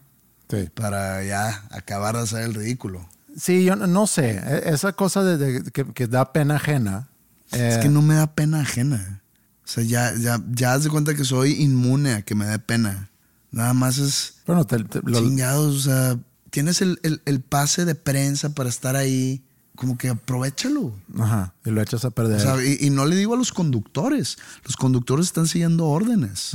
[0.49, 0.69] Sí.
[0.75, 3.07] Para ya acabar de hacer el ridículo.
[3.35, 7.07] Sí, yo no, no sé, e- esa cosa de, de- que, que da pena ajena.
[7.51, 9.21] Es eh, que no me da pena ajena.
[9.63, 12.59] O sea, ya, ya, ya haz de cuenta que soy inmune a que me dé
[12.59, 13.09] pena.
[13.51, 15.75] Nada más es bueno, te- te- lo- chingados.
[15.75, 16.19] O sea,
[16.51, 19.43] tienes el, el- el pase de prensa para estar ahí.
[19.75, 20.93] Como que aprovechalo.
[21.19, 22.37] ajá, y lo echas a perder.
[22.37, 24.37] O sea, y, y no le digo a los conductores.
[24.65, 26.51] Los conductores están siguiendo órdenes.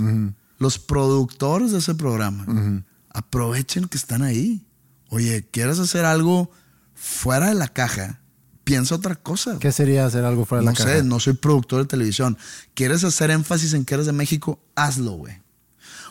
[0.58, 2.84] Los productores de ese programa.
[3.10, 4.64] Aprovechen que están ahí.
[5.08, 6.50] Oye, ¿quieres hacer algo
[6.94, 8.20] fuera de la caja?
[8.64, 9.58] Piensa otra cosa.
[9.58, 10.90] ¿Qué sería hacer algo fuera de no la caja?
[10.98, 12.36] sé, no soy productor de televisión.
[12.74, 14.60] ¿Quieres hacer énfasis en que eres de México?
[14.76, 15.40] Hazlo, güey.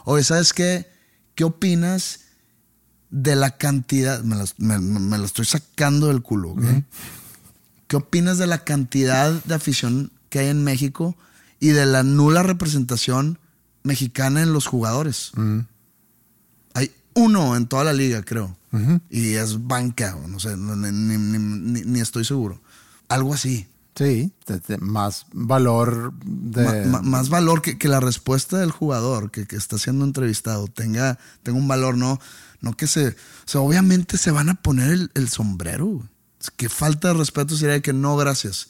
[0.06, 0.90] Oye, ¿sabes qué?
[1.36, 2.22] ¿Qué opinas
[3.10, 4.22] de la cantidad?
[4.24, 6.56] Me la, me- me estoy sacando del culo.
[7.88, 11.16] ¿Qué opinas de la cantidad de afición que hay en México
[11.60, 13.40] y de la nula representación
[13.84, 15.32] mexicana en los jugadores?
[16.74, 18.56] Hay uno en toda la liga, creo.
[19.10, 22.62] Y es banca, no sé, no- ni, ni- ni- ni- estoy seguro.
[23.08, 23.68] Algo así.
[23.96, 24.32] Sí,
[24.80, 26.86] más valor de...
[27.02, 31.58] Más valor que, que la respuesta del jugador que, que está siendo entrevistado tenga, tenga
[31.58, 32.20] un valor, no,
[32.62, 33.10] no que se.
[33.10, 33.14] O
[33.46, 36.08] sea, obviamente se van a poner el, el sombrero.
[36.40, 38.70] Es que falta de respeto sería que no, gracias.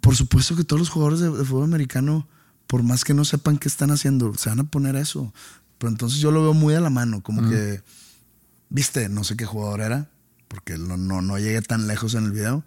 [0.00, 2.26] Por supuesto que todos los jugadores de, de fútbol americano,
[2.66, 5.32] por más que no sepan qué están haciendo, se van a poner eso.
[5.78, 7.82] Pero entonces yo lo veo muy a la mano, como que,
[8.68, 10.08] viste, no sé qué jugador era,
[10.48, 12.64] porque no, no, no llegué tan lejos en el video.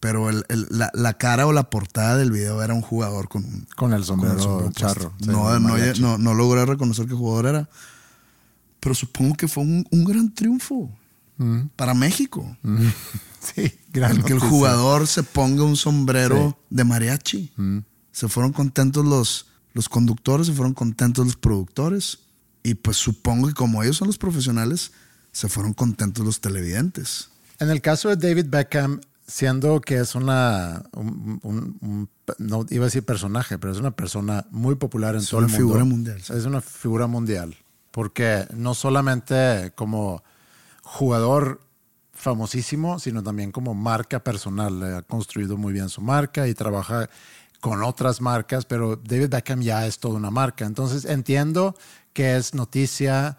[0.00, 3.42] Pero el- el- la, la cara o la portada del video era un jugador con
[3.76, 5.12] Con el con sombrero, el sombrero charro.
[5.20, 7.68] sí, no, no, no, no logré reconocer qué jugador era.
[8.82, 10.90] Pero supongo que fue un, un gran triunfo
[11.76, 12.56] para México.
[13.42, 16.66] Sí, gran El que el jugador se ponga un sombrero Sí.
[16.76, 17.52] de mariachi.
[18.12, 22.20] Se fueron contentos los, los conductores, se fueron contentos los productores.
[22.62, 24.92] Y pues supongo que como ellos son los profesionales,
[25.32, 27.30] se fueron contentos los televidentes.
[27.58, 32.84] En el caso de David Beckham, siendo que es una, un- un- un- no iba
[32.84, 35.66] a decir personaje, pero es una persona muy popular en Es todo el una mundo.
[35.66, 36.18] figura mundial.
[36.18, 37.56] Es una figura mundial.
[37.92, 40.24] Porque no solamente como
[40.82, 41.60] jugador
[42.12, 44.96] famosísimo, sino también como marca personal.
[44.96, 47.08] Ha construido muy bien su marca y trabaja
[47.60, 50.64] con otras marcas, pero David Beckham ya es toda una marca.
[50.64, 51.76] Entonces entiendo
[52.12, 53.36] que es noticia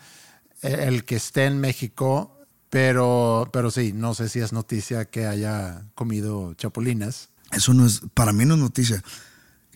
[0.62, 2.40] eh, el que esté en México,
[2.70, 7.30] pero, pero sí, no sé si es noticia que haya comido chapulines.
[7.52, 9.04] Eso no es, para mí no es noticia.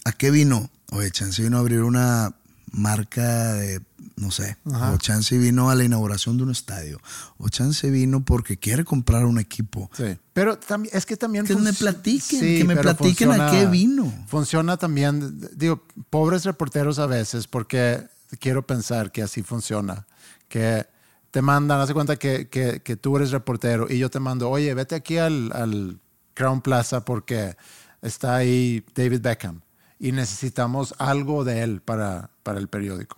[0.06, 0.70] ¿A qué vino?
[0.92, 2.34] Oye, Chance vino a abrir una
[2.78, 3.82] marca de,
[4.16, 4.94] no sé, Ajá.
[4.94, 7.02] o Chance vino a la inauguración de un estadio,
[7.38, 9.90] o Chance vino porque quiere comprar un equipo.
[9.98, 10.18] Sí.
[10.34, 11.46] Pero también, es que también...
[11.46, 14.14] Que me platiquen, que me platiquen a qué vino.
[14.28, 18.08] Funciona también, digo, pobres reporteros a veces, porque
[18.40, 20.06] quiero pensar que así funciona,
[20.48, 20.86] que
[21.32, 24.74] te mandan, hace cuenta que, que, que tú eres reportero y yo te mando, oye,
[24.74, 26.00] vete aquí al, al
[26.36, 27.58] Crown Plaza porque
[28.02, 29.62] está ahí David Beckham
[30.00, 33.18] y necesitamos algo de él para, para el periódico.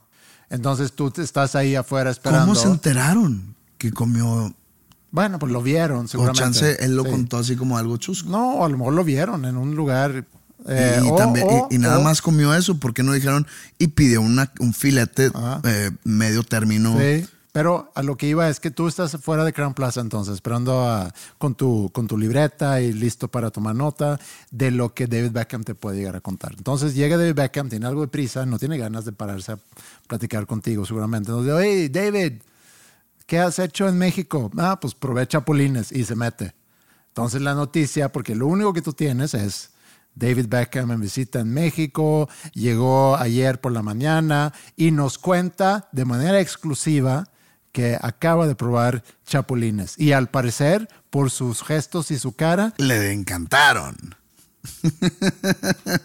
[0.49, 2.47] Entonces tú estás ahí afuera esperando.
[2.47, 4.53] ¿Cómo se enteraron que comió?
[5.11, 6.41] Bueno, pues lo vieron, O seguramente.
[6.43, 7.09] Chance él lo Sí.
[7.11, 8.29] contó así como algo chusco.
[8.29, 10.25] No, a lo mejor lo vieron en un lugar.
[10.59, 13.01] Y- eh, y, o- también, y- o- y, nada o- más comió eso, ¿por qué
[13.03, 13.47] no dijeron?
[13.77, 15.61] Y pidió una, un filete Ajá.
[15.63, 16.97] eh, medio término.
[16.99, 17.25] Sí,
[17.59, 20.87] pero a lo que iba es que tú estás fuera de Crown Plaza entonces, esperando
[20.87, 24.17] a- con, tu, con tu libreta y listo para tomar nota
[24.49, 26.53] de lo que David Beckham te puede llegar a contar.
[26.57, 29.59] Entonces llega David Beckham, tiene algo de prisa, no tiene ganas de pararse a
[30.07, 31.31] platicar contigo seguramente.
[31.31, 32.43] Entonces, oye, David,
[33.25, 34.49] ¿qué has hecho en México?
[34.57, 36.53] Ah, pues probé chapulines y se mete.
[37.09, 39.71] Entonces la noticia, porque lo único que tú tienes es
[40.15, 46.05] David Beckham en visita en México, llegó ayer por la mañana y nos cuenta de
[46.05, 47.25] manera exclusiva
[47.71, 49.95] que acaba de probar chapulines.
[49.97, 54.15] Y al parecer, por sus gestos y su cara, Le encantaron.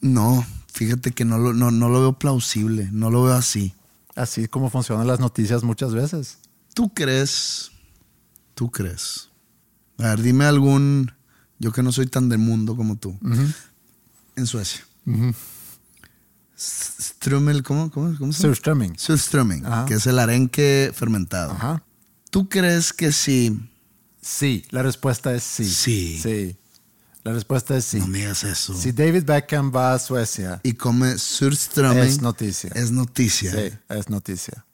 [0.00, 3.74] no, fíjate que no lo, no, no lo veo plausible, no lo veo así.
[4.14, 6.38] Así como funcionan las noticias muchas veces.
[6.74, 7.70] ¿Tú crees?
[8.54, 9.28] ¿Tú crees?
[9.98, 11.12] A ver, dime algún.
[11.58, 13.18] Yo que no soy tan de mundo como tú.
[14.36, 14.84] En Suecia.
[16.58, 18.54] Strumel, ¿cómo, cómo, cómo se llama?
[18.54, 18.98] Surströmming.
[18.98, 21.52] Surströmming, que es el arenque fermentado.
[21.52, 21.82] Ajá.
[22.30, 23.70] ¿Tú crees que si
[24.20, 25.64] Sí, la respuesta es sí.
[25.68, 26.20] Sí.
[26.22, 26.56] Sí.
[27.22, 27.98] La respuesta es sí.
[27.98, 32.70] no me digas eso Si David Beckham va a Suecia, y come Surströmming es noticia.
[32.74, 33.52] es noticia?
[33.52, 34.64] Sí, es noticia.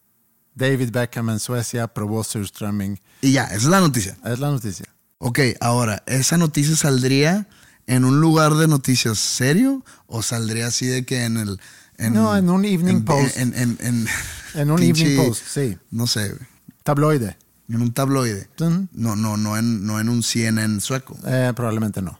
[0.55, 3.01] David Beckham en Suecia probó Surströmming.
[3.23, 4.18] Y ya, esa es la noticia.
[4.25, 4.87] Es la noticia.
[5.18, 7.49] Ok, ahora, ¿esa noticia saldría
[7.94, 11.61] en un lugar de noticias serio o saldría así de que en el...
[11.98, 13.37] No, en un Evening en- Post.
[13.37, 14.07] En, en- en-
[14.55, 15.78] En un pinche- Evening Post, sí.
[15.90, 16.35] No sé,
[16.83, 17.37] Tabloide.
[17.68, 18.48] en un tabloide.
[18.92, 21.16] No, no, no en, no en un CNN sueco.
[21.26, 22.18] Eh, probablemente no.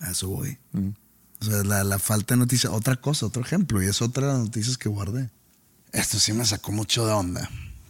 [0.00, 0.58] A eso voy.
[1.40, 2.72] O sea, la, la falta de noticias.
[2.72, 3.82] Otra cosa, otro ejemplo.
[3.82, 5.30] Y es otra de las noticias que guardé.
[5.92, 7.48] Esto sí me sacó mucho de onda.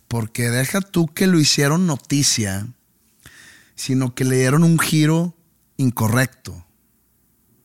[0.09, 2.67] Porque deja tú que lo hicieron noticia,
[3.77, 5.35] sino que le dieron un giro
[5.77, 6.67] incorrecto.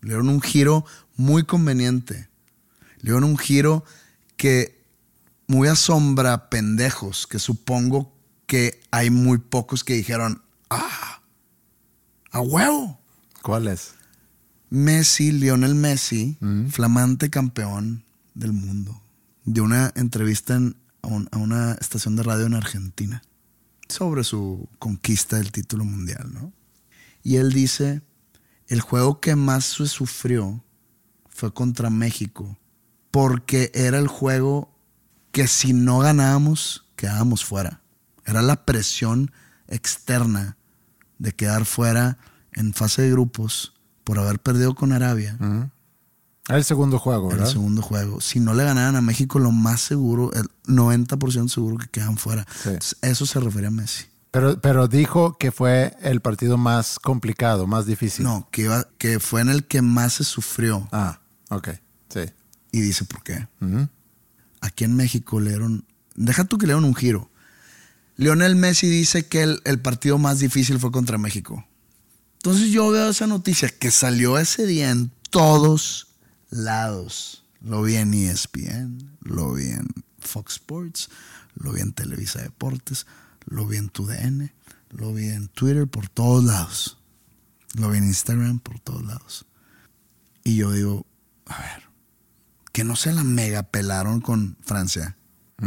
[0.06, 0.86] Le dieron un giro
[1.18, 2.30] muy conveniente.
[2.98, 3.84] Le dieron un giro
[4.38, 4.84] que
[5.48, 8.14] muy asombra pendejos, que supongo
[8.46, 11.22] que hay muy pocos que dijeron, ah,
[12.32, 13.00] a huevo.
[13.42, 13.96] ¿Cuál es?
[14.70, 16.38] Messi, Lionel Messi,
[16.70, 19.02] flamante campeón del mundo,
[19.46, 23.22] dio una entrevista en- a, un- a una estación de radio en Argentina
[23.88, 26.52] sobre su conquista del título mundial, ¿no?
[27.24, 28.02] Y él dice,
[28.68, 30.64] el juego que más se sufrió
[31.30, 32.58] fue contra México,
[33.12, 34.74] porque era el juego
[35.32, 37.82] que si no ganábamos, quedábamos fuera.
[38.26, 39.32] Era la presión
[39.68, 40.58] externa
[41.20, 42.18] de quedar fuera
[42.54, 43.74] en fase de grupos
[44.04, 45.38] por haber perdido con Arabia
[46.48, 47.52] El segundo juego, en el ¿verdad?
[47.52, 48.22] segundo juego.
[48.22, 52.46] Si no le ganaran a México, lo más seguro, el 90% seguro que quedan fuera.
[52.64, 52.70] Sí.
[52.70, 54.06] Entonces, Eso se refiere a Messi.
[54.36, 58.26] Pero, pero dijo que fue el partido más complicado, más difícil.
[58.26, 60.90] No, que, iba- que fue en el que más se sufrió.
[60.92, 61.70] Ah, ok.
[62.10, 62.20] Sí.
[62.74, 63.48] Y dice por qué.
[64.60, 65.86] Aquí en México le dieron.
[66.16, 67.30] Deja tú que le dieron un giro.
[68.18, 71.66] Lionel Messi dice que el, el partido más difícil fue contra México.
[72.40, 76.08] Entonces yo veo esa noticia que salió ese día en todos
[76.50, 77.46] lados.
[77.62, 79.88] Lo vi en ESPN, lo vi en
[80.20, 81.10] Fox Sports,
[81.56, 83.06] lo vi en Televisa Deportes,
[83.46, 84.52] lo vi en TUDN,
[84.92, 86.98] lo vi en Twitter por todos lados.
[87.74, 89.46] Lo vi en Instagram por todos lados.
[90.44, 91.06] Y yo digo,
[91.46, 91.84] a ver,
[92.72, 95.18] que no se la mega pelaron con Francia.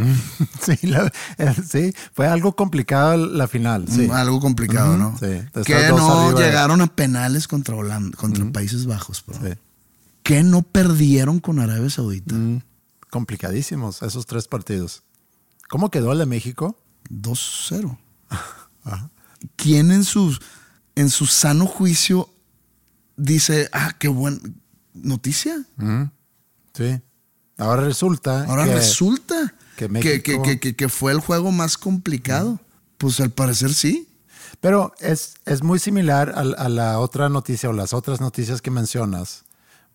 [0.61, 3.87] Sí, la- eh, sí, fue algo complicado la final.
[3.88, 4.07] Sí.
[4.07, 5.17] Mm, Algo complicado, ¿no?
[5.19, 5.41] sí.
[5.64, 9.25] Que no de- llegaron a penales contra Holanda, contra Países Bajos.
[9.27, 9.55] Sí.
[10.23, 12.35] Que no perdieron con Arabia Saudita.
[12.35, 12.61] Mm,
[13.11, 15.03] complicadísimos esos tres partidos.
[15.71, 16.77] ¿Cómo quedó el de México?
[17.11, 17.97] 2-0.
[19.57, 20.37] ¿Quién en su,
[20.94, 22.29] en su sano juicio
[23.16, 24.38] dice, ah, qué buena
[24.94, 25.57] noticia?
[26.75, 27.01] Sí.
[27.57, 32.61] Ahora resulta Ahora que resulta que México- que- que- fue el juego más complicado.
[32.99, 34.09] Pues al parecer sí.
[34.61, 38.71] Pero es, es muy similar a, a la otra noticia o las otras noticias que
[38.71, 39.44] mencionas,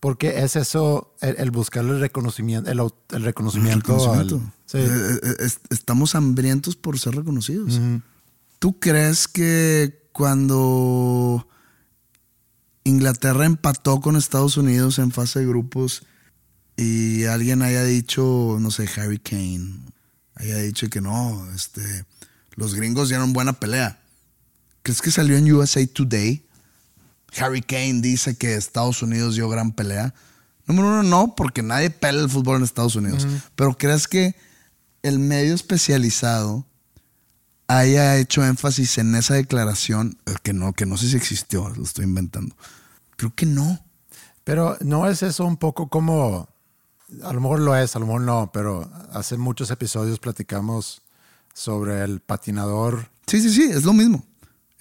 [0.04, 2.78] porque es eso, el, el buscar el reconocimiento, el,
[3.12, 3.94] el reconocimiento.
[3.94, 4.36] Reconocimiento.
[4.36, 4.78] al- sí.
[4.80, 7.80] Eh, eh, es- estamos hambrientos por ser reconocidos.
[8.60, 11.48] ¿Tú crees que cuando
[12.84, 16.04] Inglaterra empató con Estados Unidos en fase de grupos
[16.76, 19.80] y alguien haya dicho, no sé, Harry Kane,
[20.36, 22.06] haya dicho que no, este,
[22.56, 24.02] los gringos dieron buena pelea?
[24.82, 26.46] ¿Crees que salió en USA Today?
[27.38, 30.14] Harry Kane dice que Estados Unidos dio gran pelea.
[30.66, 33.28] Número uno, no, porque nadie pelea el fútbol en Estados Unidos.
[33.56, 34.36] Pero ¿crees que
[35.02, 36.66] el medio especializado
[37.68, 40.18] haya hecho énfasis en esa declaración?
[40.26, 42.56] Eh, Que no, que no sé si existió, lo estoy inventando.
[43.18, 43.84] Creo que no.
[44.44, 46.50] Pero no es eso un poco como,
[47.24, 51.02] a lo mejor lo es, a lo mejor no, pero hace muchos episodios platicamos
[51.54, 54.24] sobre el patinador, Sí, sí, sí, es lo mismo.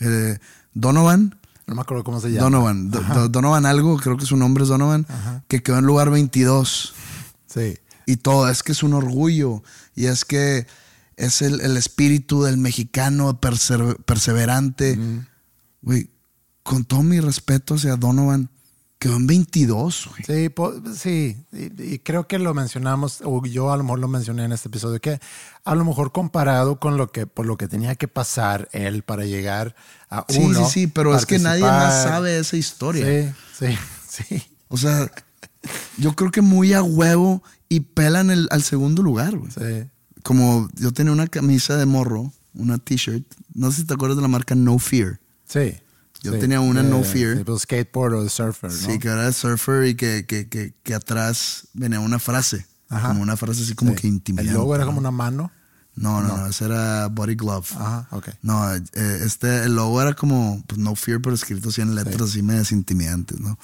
[0.00, 0.38] Eh,
[0.74, 2.42] Donovan, no me acuerdo cómo se llama.
[2.44, 5.06] Donovan, Do- Do- Donovan algo, creo que su nombre es Donovan,
[5.48, 6.94] que quedó en lugar 22.
[7.46, 7.76] Sí.
[8.06, 8.48] y todo.
[8.48, 9.62] Es que es un orgullo
[9.94, 10.66] y es que
[11.16, 14.98] es el, el espíritu del mexicano perse- perseverante.
[15.82, 16.10] Güey,
[16.62, 18.48] con todo mi respeto hacia Donovan,
[19.03, 20.22] quedó en 22, güey.
[20.24, 24.09] Sí, po- sí, y, y creo que lo mencionamos, o yo a lo mejor lo
[24.09, 25.18] mencioné en este episodio, que
[25.64, 29.24] a lo mejor comparado con lo que, por lo que tenía que pasar él para
[29.24, 29.74] llegar
[30.09, 30.64] a Sí, uno.
[30.66, 33.05] sí, sí, pero es que nadie más sabe esa historia.
[33.59, 33.78] Sí, sí,
[34.28, 34.42] sí.
[34.68, 35.11] O sea,
[35.98, 39.50] yo creo que muy a huevo y pelan el, al segundo lugar, güey.
[39.50, 39.88] sí.
[40.22, 43.24] como yo tenía una camisa de morro, una t-shirt,
[43.55, 45.18] no sé si te acuerdas de la marca No Fear.
[45.46, 45.74] Sí.
[46.22, 46.38] Yo sí.
[46.38, 47.38] tenía una No De- Fear.
[47.38, 48.76] Tipo skateboard o de surfer, ¿no?
[48.76, 52.66] Sí, que era de surfer y que, que, que, que atrás venía una frase.
[52.88, 53.08] Ajá.
[53.08, 53.96] Como una frase así como Sí.
[54.02, 54.50] que intimidante.
[54.50, 54.88] El logo era ¿no?
[54.90, 55.50] como una mano.
[55.94, 57.66] No, no, no, ese era Body Glove.
[57.74, 58.28] Ajá, ok.
[58.40, 58.82] No, eh,
[59.26, 62.72] este, el logo era como, pues no fear, pero escrito así en letras así medias
[62.72, 63.58] intimidantes, ¿no?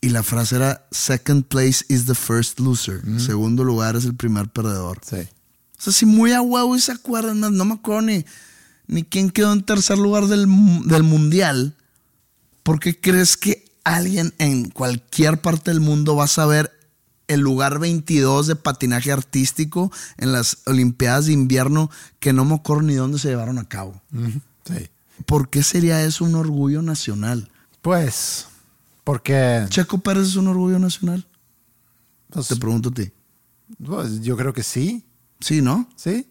[0.00, 3.02] Y la frase era, second place is the first loser.
[3.18, 5.00] Segundo lugar es el primer perdedor.
[5.06, 5.16] Sí.
[5.16, 8.24] O sea, si muy a huevo y se acuerdan, no, no me acuerdo ni,
[8.86, 10.46] ni quién quedó en tercer lugar del,
[10.86, 11.74] del mundial.
[12.62, 16.72] ¿Por qué crees que alguien en cualquier parte del mundo va a saber
[17.26, 22.82] el lugar 22 de patinaje artístico en las Olimpiadas de invierno que no me acuerdo
[22.82, 24.00] ni dónde se llevaron a cabo?
[24.66, 24.88] Sí.
[25.26, 27.50] ¿Por qué sería eso un orgullo nacional?
[27.82, 28.46] Pues,
[29.04, 31.26] porque ¿Checo Pérez es un orgullo nacional?
[32.30, 33.10] pues, Te pregunto a ti.
[33.84, 35.04] pues, yo creo que sí.
[35.40, 35.88] Sí, ¿no?
[35.96, 36.26] Sí.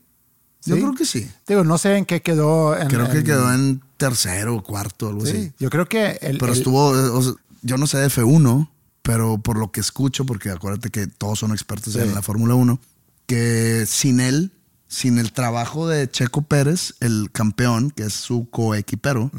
[0.66, 1.30] Yo creo que sí.
[1.48, 2.78] Digo, no sé en qué quedó.
[2.78, 5.54] En, Creo que en- quedó en tercero o cuarto, algo Sí, así.
[5.60, 8.70] yo creo que el, Pero el- estuvo, o sea, yo no sé de F1,
[9.02, 12.00] pero por lo que escucho, porque acuérdate que todos son expertos Sí.
[12.00, 12.80] en la Fórmula 1,
[13.26, 14.52] que sin él,
[14.88, 19.32] sin el trabajo de Checo Pérez, el campeón, que es su coequipero,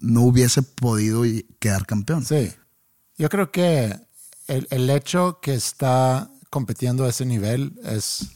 [0.00, 1.22] no hubiese podido
[1.58, 2.24] quedar campeón.
[2.24, 2.52] Sí.
[3.16, 3.96] Yo creo que
[4.46, 8.28] el, el hecho que está compitiendo a ese nivel es.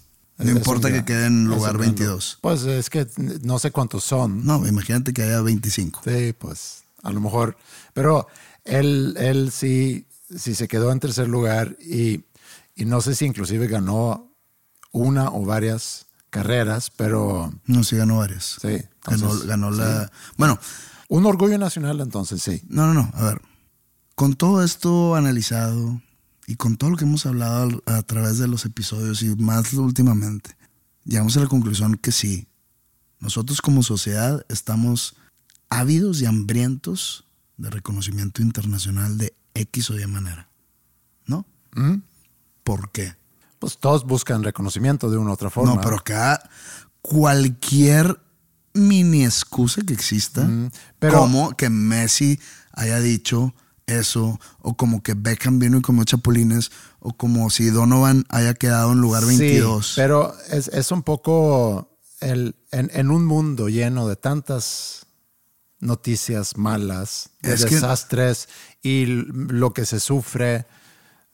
[0.45, 2.39] No importa que quede en lugar un gran 22.
[2.41, 3.07] Pues es que
[3.43, 4.45] no sé cuántos son.
[4.45, 6.03] No, imagínate que haya 25.
[6.05, 7.57] Sí, pues a lo mejor.
[7.95, 8.27] Pero
[8.65, 12.25] él, él sí, sí se quedó en tercer lugar y,
[12.75, 14.31] y no sé si inclusive ganó
[14.93, 18.57] una o varias carreras, pero No, sí ganó varias.
[18.61, 18.83] sí.
[19.05, 20.11] Ganó, entonces, ganó la...
[20.37, 20.59] Bueno,
[21.09, 22.63] Un orgullo nacional entonces, sí.
[22.69, 23.11] No, no, no.
[23.15, 23.43] A ver,
[24.15, 26.01] con todo esto analizado
[26.47, 30.57] y con todo lo que hemos hablado a través de los episodios y más últimamente,
[31.05, 32.47] llegamos a la conclusión que sí,
[33.21, 35.15] nosotros como sociedad estamos
[35.71, 37.25] ávidos y hambrientos
[37.57, 40.49] de reconocimiento internacional de X o Y manera.
[41.27, 41.47] ¿No?
[42.65, 43.15] ¿Por qué?
[43.59, 45.75] Pues todos buscan reconocimiento de una u otra forma.
[45.77, 46.43] No, pero acá
[47.01, 48.19] cualquier
[48.75, 50.49] mini excusa que exista,
[50.99, 52.41] pero- como que Messi
[52.73, 53.55] haya dicho
[53.87, 56.71] eso, o como que Beckham vino y comió chapulines,
[57.01, 59.87] o como si Donovan haya quedado en lugar 22.
[59.87, 61.89] Sí, pero es, es un poco
[62.21, 65.07] el, en, en un mundo lleno de tantas
[65.81, 68.49] noticias malas, de Es que- desastres
[68.83, 70.67] y lo que se sufre,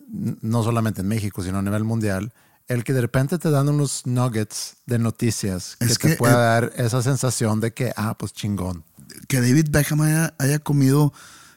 [0.09, 2.33] no solamente en México, sino a nivel mundial,
[2.67, 6.73] el que de repente te dan unos nuggets de noticias que Es te pueda dar
[6.77, 8.85] esa sensación de que, ah, pues chingón.
[9.27, 11.13] Que David Beckham haya, haya comido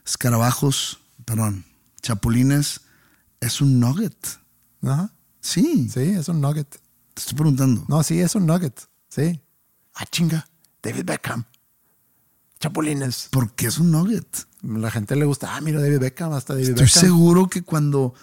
[0.05, 1.65] escarabajos, perdón,
[2.01, 2.81] chapulines,
[3.39, 4.15] es un nugget.
[4.83, 5.11] Ajá.
[5.39, 6.69] Sí, Sí, es un nugget.
[6.69, 7.83] te estoy preguntando.
[7.87, 8.79] No, sí, es un nugget.
[9.09, 9.41] Sí.
[9.95, 10.47] Ah, chinga.
[10.83, 11.45] David Beckham.
[12.59, 13.27] Chapulines.
[13.31, 14.45] ¿Por qué es un nugget?
[14.61, 17.01] La gente le gusta, ah, mira David Beckham, hasta David Estoy Beckham.
[17.03, 18.13] seguro que cuando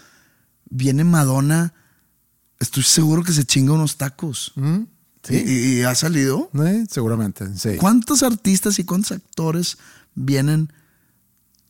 [0.70, 1.74] viene Madonna,
[2.61, 4.53] estoy seguro que se chinga unos tacos.
[4.57, 4.83] Mm,
[5.24, 6.49] Sí, ¿Y, y- y ha salido?
[6.55, 7.76] Sí, seguramente, sí.
[7.76, 9.76] ¿Cuántos artistas y cuántos actores
[10.14, 10.72] vienen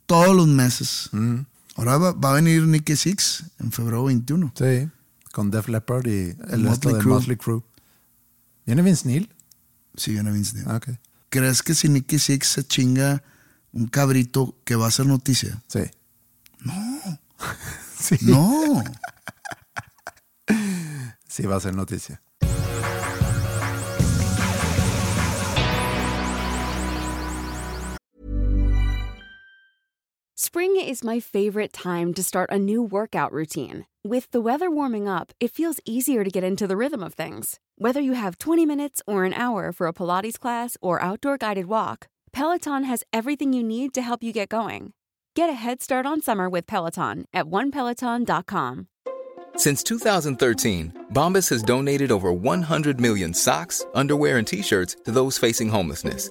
[0.09, 1.11] todos los meses?
[1.13, 1.41] Mm.
[1.77, 4.53] Ahora va, va a venir Nicky Six en febrero 21.
[4.57, 4.89] Sí,
[5.33, 7.05] con Def Leppard y el resto de.
[7.05, 7.63] Motley Crue.
[8.67, 9.31] ¿Viene Vince Neil?
[9.95, 10.67] Sí, viene Vince Neil.
[10.69, 10.81] Ah.
[11.29, 13.23] ¿Crees que si Nicky Six se chinga
[13.73, 15.63] un cabrito que va a ser noticia?
[15.69, 15.83] Sí.
[16.61, 17.21] No.
[18.01, 18.83] sí, No.
[21.29, 22.21] sí va a ser noticia.
[30.49, 33.85] Spring is my favorite time to start a new workout routine.
[34.03, 37.61] With the weather warming up, it feels easier to get into the rhythm of things.
[37.77, 41.67] Whether you have 20 minutes or an hour for a Pilates class or outdoor guided
[41.67, 44.95] walk, Peloton has everything you need to help you get going.
[45.37, 48.89] Get a head start on summer with Peloton at onepeloton.com.
[49.57, 55.37] Since 2013, Bombas has donated over 100 million socks, underwear, and t shirts to those
[55.37, 56.31] facing homelessness.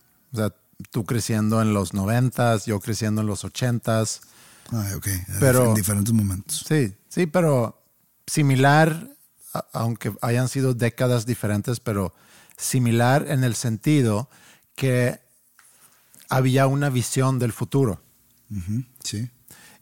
[0.33, 0.53] o sea,
[0.91, 4.21] tú creciendo en los noventas, yo creciendo en los ochentas,
[4.71, 5.07] Ay, ok.
[5.39, 6.63] Pero- en diferentes momentos.
[6.67, 7.83] Sí, sí, pero
[8.27, 9.09] similar
[9.73, 12.13] aunque hayan sido décadas diferentes, pero
[12.55, 14.29] similar en el sentido
[14.75, 15.19] que
[16.29, 18.01] había una visión del futuro.
[19.03, 19.29] Sí.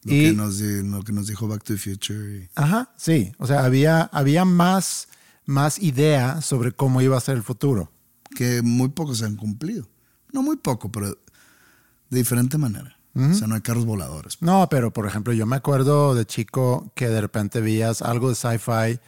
[0.04, 2.38] Lo, Y- que nos, lo que nos dijo Back to the Future.
[2.40, 3.32] y- Ajá, sí.
[3.38, 5.08] O sea, había, había más,
[5.46, 7.92] más idea sobre cómo iba a ser el futuro.
[8.36, 9.88] que muy pocos se han cumplido.
[10.32, 12.96] No muy poco, pero de diferente manera.
[13.16, 14.38] O sea, no hay carros voladores.
[14.40, 18.36] No, pero por ejemplo, yo me acuerdo de chico que de repente veías algo de
[18.36, 19.00] sci-fi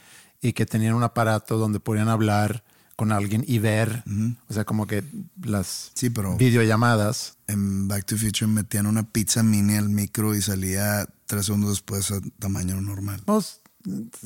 [0.42, 2.62] y que tenían un aparato donde podían hablar
[2.96, 4.04] con alguien y ver,
[4.48, 5.02] o sea, como que
[5.42, 7.38] las Sí, pero- videollamadas.
[7.46, 12.10] En Back to Future metían una pizza mini al micro y salía tres segundos después
[12.10, 13.22] a tamaño normal.
[13.24, 13.60] Pues,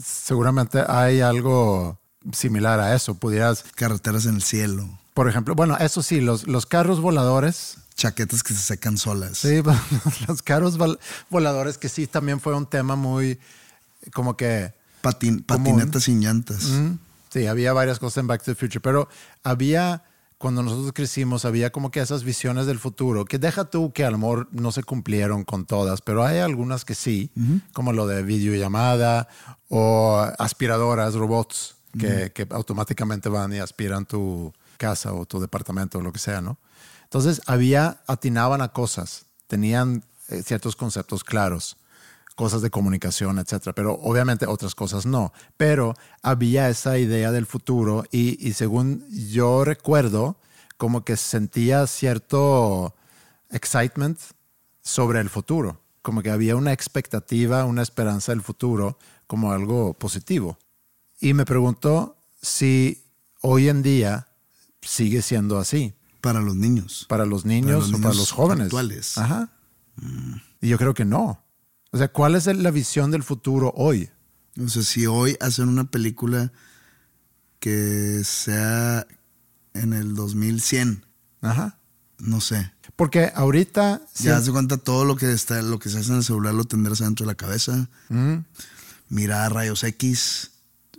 [0.02, 2.00] seguramente hay algo
[2.32, 3.14] similar a eso.
[3.14, 4.88] Pudieras, Carreteras en el cielo.
[5.16, 9.38] Por ejemplo, bueno, eso sí, los, los carros voladores, Chaquetas que se secan solas.
[9.38, 9.62] sí,
[10.28, 10.98] los carros vol-
[11.30, 13.38] voladores que sí también fue un tema muy,
[14.12, 14.74] como que...
[15.02, 16.64] Patin- patinetas sin llantas.
[16.64, 16.98] Mm,
[17.30, 19.08] Sí, había varias cosas en Back to the Future, pero
[19.42, 20.04] había,
[20.36, 24.10] cuando nosotros crecimos, había como que esas visiones del futuro, que deja tú que a
[24.10, 27.30] lo mejor no se cumplieron con todas, pero hay algunas que sí,
[27.72, 29.28] como lo de videollamada
[29.70, 36.02] o aspiradoras, robots, que, que automáticamente van y aspiran tu casa o tu departamento o
[36.02, 36.58] lo que sea, ¿no?
[37.04, 41.76] Entonces había, atinaban a cosas, tenían eh, ciertos conceptos claros
[42.36, 43.72] cosas de comunicación, etcétera.
[43.74, 45.32] Pero obviamente otras cosas no.
[45.56, 50.36] Pero había esa idea del futuro y, y según yo recuerdo,
[50.76, 52.94] como que sentía cierto
[53.50, 54.20] excitement
[54.82, 55.80] sobre el futuro.
[56.02, 60.58] Como que había una expectativa, una esperanza del futuro como algo positivo.
[61.18, 63.02] Y me preguntó si
[63.40, 64.28] hoy en día
[64.86, 67.04] sigue siendo así Para los niños.
[67.08, 68.64] para los niños Para los o para los jóvenes.
[68.66, 69.18] actuales.
[69.18, 69.50] Ajá.
[70.60, 71.42] Y yo creo que no.
[71.92, 74.10] O sea, ¿cuál es la visión del futuro hoy?
[74.62, 76.52] O sea, si hoy hacen una película
[77.60, 79.06] que sea
[79.74, 81.04] en el 2100,
[81.42, 81.78] Ajá.
[82.18, 82.72] no sé.
[82.96, 86.24] Porque ahorita Ya de cuenta todo lo que está, lo que se hace en el
[86.24, 87.88] celular lo tendrás dentro de la cabeza.
[89.08, 90.50] Mirar rayos X.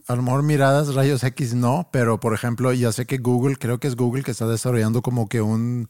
[0.07, 3.79] a lo mejor miradas rayos X no, pero por ejemplo, ya sé que Google, creo
[3.79, 5.89] que es Google que está desarrollando como que un,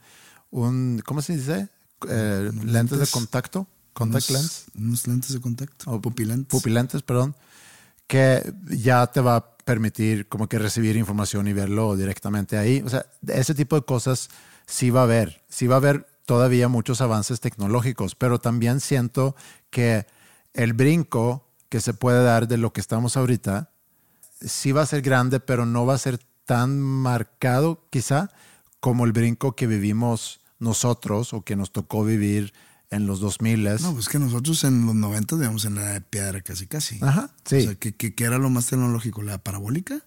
[0.49, 1.70] un ¿cómo se dice?
[2.09, 4.65] Eh, lentes de contacto, contact unos, lens.
[4.76, 5.91] Unos lentes de contacto.
[5.91, 6.47] O pupilentes.
[6.49, 7.36] pupilentes, perdón,
[8.07, 12.82] que ya te va a permitir como que recibir información y verlo directamente ahí.
[12.84, 14.30] O sea, ese tipo de cosas
[14.65, 19.36] sí va a haber, sí va a haber todavía muchos avances tecnológicos, pero también siento
[19.70, 20.07] que
[20.53, 23.72] el brinco que se puede dar de lo que estamos ahorita
[24.42, 28.30] sí va a ser grande, pero no va a ser tan marcado quizá
[28.80, 32.54] como el brinco que vivimos nosotros o que nos tocó vivir
[32.90, 36.02] en los 2000 No, pues que nosotros en los 90 vivíamos en la edad de
[36.02, 37.00] piedra casi casi.
[37.02, 37.58] Ajá, sí.
[37.58, 39.22] O sea, ¿qué, qué- qué era lo más tecnológico?
[39.24, 40.00] ¿La parabólica?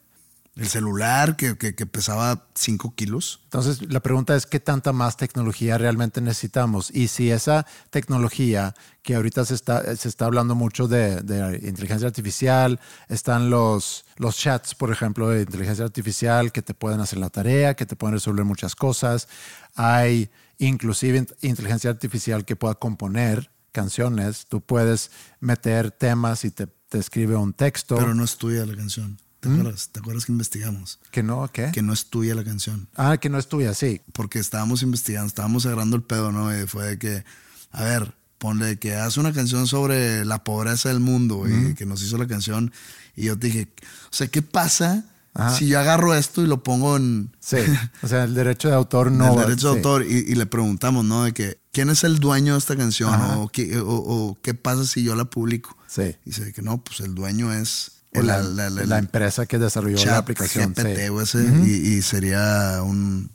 [0.61, 3.41] ¿El celular que, que- que pesaba 5 kilos?
[3.45, 9.15] Entonces, la pregunta es qué tanta más tecnología realmente necesitamos y si esa tecnología que
[9.15, 14.75] ahorita se está, se está hablando mucho de, de inteligencia artificial, están los, los chats,
[14.75, 18.45] por ejemplo, de inteligencia artificial que te pueden hacer la tarea, que te pueden resolver
[18.45, 19.29] muchas cosas.
[19.75, 24.47] Hay inclusive int- inteligencia artificial que pueda componer canciones.
[24.47, 27.97] Tú puedes meter temas y te, te escribe un texto.
[27.97, 29.19] Pero no es tuya la canción.
[29.41, 29.89] ¿Te acuerdas?
[29.91, 30.99] ¿Te acuerdas que investigamos?
[31.11, 31.71] que no, ¿qué?
[31.73, 32.89] Que no es tuya la canción.
[32.97, 34.01] ah, que no es tuya, sí.
[34.13, 36.55] Porque estábamos investigando, estábamos agarrando el pedo, ¿no?
[36.57, 37.25] Y fue de que,
[37.73, 42.03] a ver, ponle que haz una canción sobre la pobreza del mundo, y que nos
[42.03, 42.73] hizo la canción.
[43.17, 45.57] Y yo te dije, o sea, ¿qué pasa Ajá.
[45.57, 47.57] si yo agarro esto y lo pongo en, Sí,
[48.03, 49.79] o sea, el derecho de autor no el va- derecho de sí.
[49.79, 51.25] autor y, y le preguntamos, ¿no?
[51.25, 53.15] De que, ¿quién es el dueño de esta canción?
[53.37, 55.77] O qué, o, o qué pasa si yo la publico?
[55.87, 56.15] Sí.
[56.25, 60.75] Y dice que no, pues el dueño es La, la empresa que desarrolló la aplicación.
[60.75, 60.83] sí.
[60.83, 63.31] GPT o ese, y, y sería un,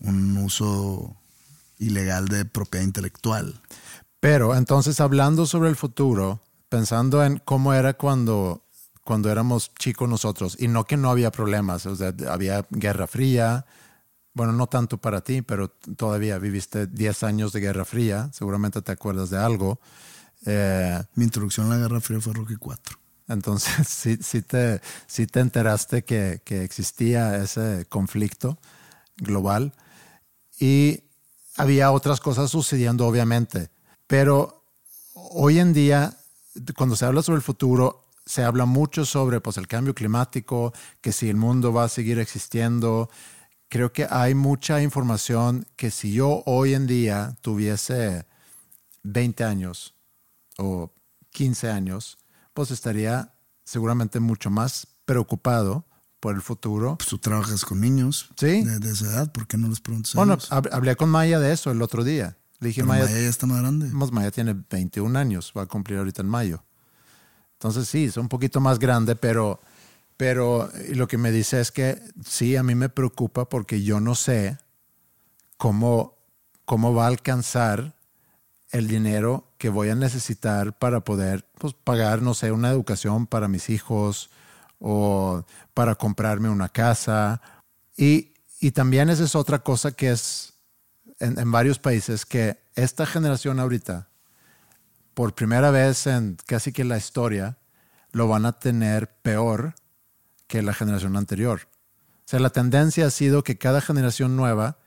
[0.00, 1.16] un uso
[1.78, 3.60] ilegal de propiedad intelectual.
[4.20, 8.66] Pero entonces, hablando sobre el futuro, pensando en cómo era cuando,
[9.02, 13.64] cuando éramos chicos nosotros, y no que no había problemas, o sea, había guerra fría,
[14.34, 18.92] bueno, no tanto para ti, pero todavía viviste 10 años de guerra fría, seguramente te
[18.92, 19.80] acuerdas de algo.
[20.46, 22.99] Eh, Mi introducción a la Guerra Fría fue Rocky 4.
[23.30, 23.86] Entonces,
[24.20, 28.58] sí, te, te enteraste que, que existía ese conflicto
[29.16, 29.72] global
[30.58, 31.04] y
[31.56, 33.70] había otras cosas sucediendo, obviamente.
[34.06, 34.64] Pero
[35.14, 36.16] hoy en día,
[36.76, 41.12] cuando se habla sobre el futuro, se habla mucho sobre pues, el cambio climático, que
[41.12, 43.10] si el mundo va a seguir existiendo.
[43.68, 48.26] Creo que hay mucha información que si yo hoy en día tuviese
[49.04, 49.94] 20 años
[50.58, 50.92] o
[51.30, 52.19] 15 años,
[52.54, 53.32] pues estaría
[53.64, 55.86] seguramente mucho más preocupado
[56.20, 56.96] por el futuro.
[56.98, 58.62] Pues tú trabajas con niños Sí.
[58.62, 61.70] de, de esa edad, ¿por qué no les preguntas Bueno, hablé con Maya de eso
[61.70, 62.36] el otro día.
[62.58, 63.90] Le dije, Pero Maya, Maya ya está más grande.
[63.96, 66.62] Pues Maya tiene 21 años, va a cumplir ahorita en mayo.
[67.54, 69.60] Entonces sí, es un poquito más grande, pero,
[70.16, 74.14] pero lo que me dice es que sí, a mí me preocupa porque yo no
[74.14, 74.58] sé
[75.56, 76.18] cómo,
[76.64, 77.94] cómo va a alcanzar
[78.70, 83.46] el dinero que voy a necesitar para poder pues, pagar, no sé, una educación para
[83.46, 84.30] mis hijos
[84.78, 85.44] o
[85.74, 87.42] para comprarme una casa.
[87.94, 90.54] Y, y también esa es otra cosa que es
[91.18, 94.08] en, en varios países, que esta generación ahorita,
[95.12, 97.58] por primera vez en casi que la historia,
[98.12, 99.74] lo van a tener peor
[100.46, 101.68] que la generación anterior.
[102.20, 104.78] O sea, la tendencia ha sido que cada generación nueva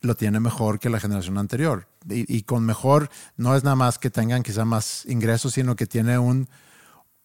[0.00, 1.86] lo tiene mejor que la generación anterior.
[2.08, 6.18] Y, con mejor no es nada más que tengan quizá más ingresos, sino que tiene
[6.18, 6.48] un,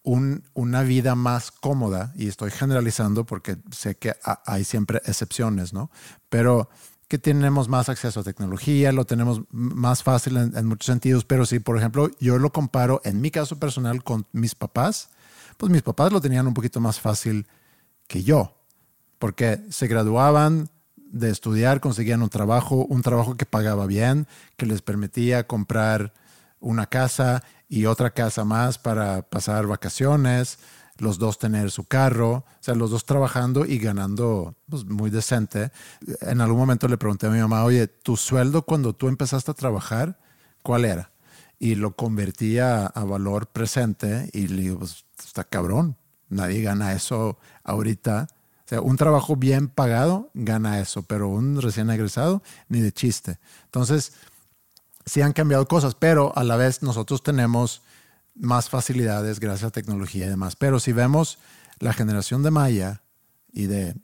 [0.02, 2.12] un- una vida más cómoda.
[2.16, 5.90] Y estoy generalizando porque sé que ha- hay siempre excepciones, ¿no?
[6.28, 6.68] Pero
[7.08, 11.24] que tenemos más acceso a tecnología, lo tenemos más fácil en, en muchos sentidos.
[11.24, 15.08] Pero si, por ejemplo, yo lo comparo en mi caso personal con mis papás,
[15.56, 17.46] pues mis papás lo tenían un poquito más fácil
[18.06, 18.52] que yo
[19.18, 20.68] porque se graduaban
[21.10, 24.26] de estudiar, conseguían un trabajo, un trabajo que pagaba bien,
[24.56, 26.12] que les permitía comprar
[26.60, 30.58] una casa y otra casa más para pasar vacaciones,
[30.98, 35.70] los dos tener su carro, o sea, los dos trabajando y ganando pues, muy decente.
[36.22, 39.54] En algún momento le pregunté a mi mamá, oye, ¿tu sueldo cuando tú empezaste a
[39.54, 40.18] trabajar,
[40.62, 41.10] cuál era?
[41.58, 45.96] Y lo convertía a valor presente y le digo, pues está cabrón,
[46.28, 48.28] nadie gana eso ahorita.
[48.66, 53.38] O sea, un trabajo bien pagado gana eso, pero un recién egresado ni de chiste.
[53.66, 54.12] Entonces,
[55.04, 57.82] sí han cambiado cosas, pero a la vez nosotros tenemos
[58.34, 60.56] más facilidades gracias a tecnología y demás.
[60.56, 61.38] Pero si vemos
[61.78, 63.02] la generación de Maya
[63.52, 63.94] y de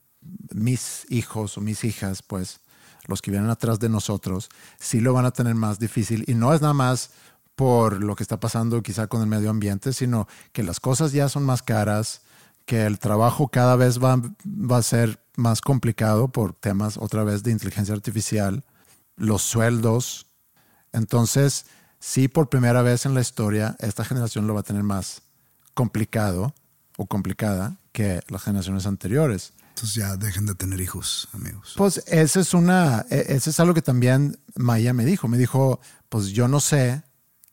[0.55, 2.61] mis hijos o mis hijas, pues
[3.07, 4.49] los que vienen atrás de nosotros,
[4.79, 6.25] sí lo van a tener más difícil.
[6.29, 7.11] Y no es nada más
[7.57, 11.29] por lo que está pasando quizá con el medio ambiente, sino que las cosas ya
[11.29, 12.23] son más caras,
[12.67, 17.43] que el trabajo cada vez va, va a ser más complicado por temas otra vez
[17.43, 18.65] de inteligencia artificial,
[19.17, 20.27] los sueldos.
[20.93, 21.67] Entonces,
[21.99, 25.23] sí, por primera vez en la historia, esta generación lo va a tener más
[25.75, 26.55] complicado
[26.97, 29.53] o complicada que las generaciones anteriores.
[29.71, 31.75] Entonces ya dejen de tener hijos, amigos.
[31.77, 35.29] Pues ese es una, e- ese es algo que también Maya me dijo.
[35.29, 37.03] Me dijo, pues yo no sé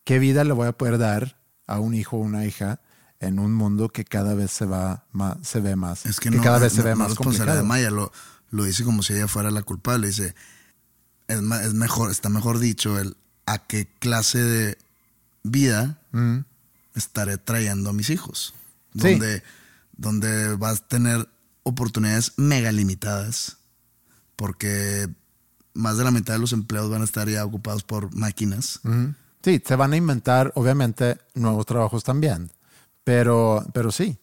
[0.03, 2.81] qué vida le voy a poder dar a un hijo o una hija
[3.19, 6.37] en un mundo que cada vez se va más, se ve más, Es que, que
[6.37, 7.57] no, cada vez se ve no más complicado.
[7.57, 8.11] de Maya, lo,
[8.49, 10.07] lo dice como si ella fuera la culpable.
[10.07, 10.35] Dice,
[11.27, 14.77] es, es mejor, está mejor dicho el a qué clase de
[15.43, 16.39] vida Mm.
[16.95, 18.53] estaré trayendo a mis hijos.
[18.95, 18.99] Sí.
[19.11, 19.43] Donde,
[19.97, 21.29] donde vas a tener
[21.63, 23.57] oportunidades mega limitadas.
[24.35, 25.07] Porque
[25.73, 28.79] más de la mitad de los empleos van a estar ya ocupados por máquinas.
[28.83, 29.13] Ujú.
[29.43, 32.51] Sí, se van a inventar, obviamente, nuevos trabajos también.
[33.03, 34.17] Pero, pero sí,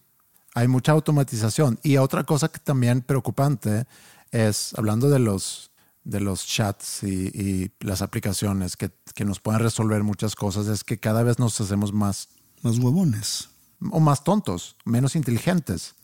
[0.53, 1.79] hay mucha automatización.
[1.83, 3.85] Y otra cosa que también preocupante
[4.31, 5.71] es, hablando de los,
[6.03, 10.83] de los chats y, y las aplicaciones que, que nos pueden resolver muchas cosas, es
[10.83, 12.29] que cada vez nos hacemos más
[12.61, 13.49] Más huevones.
[13.91, 15.95] o más tontos, menos inteligentes,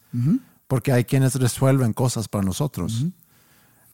[0.68, 3.06] porque hay quienes resuelven cosas para nosotros.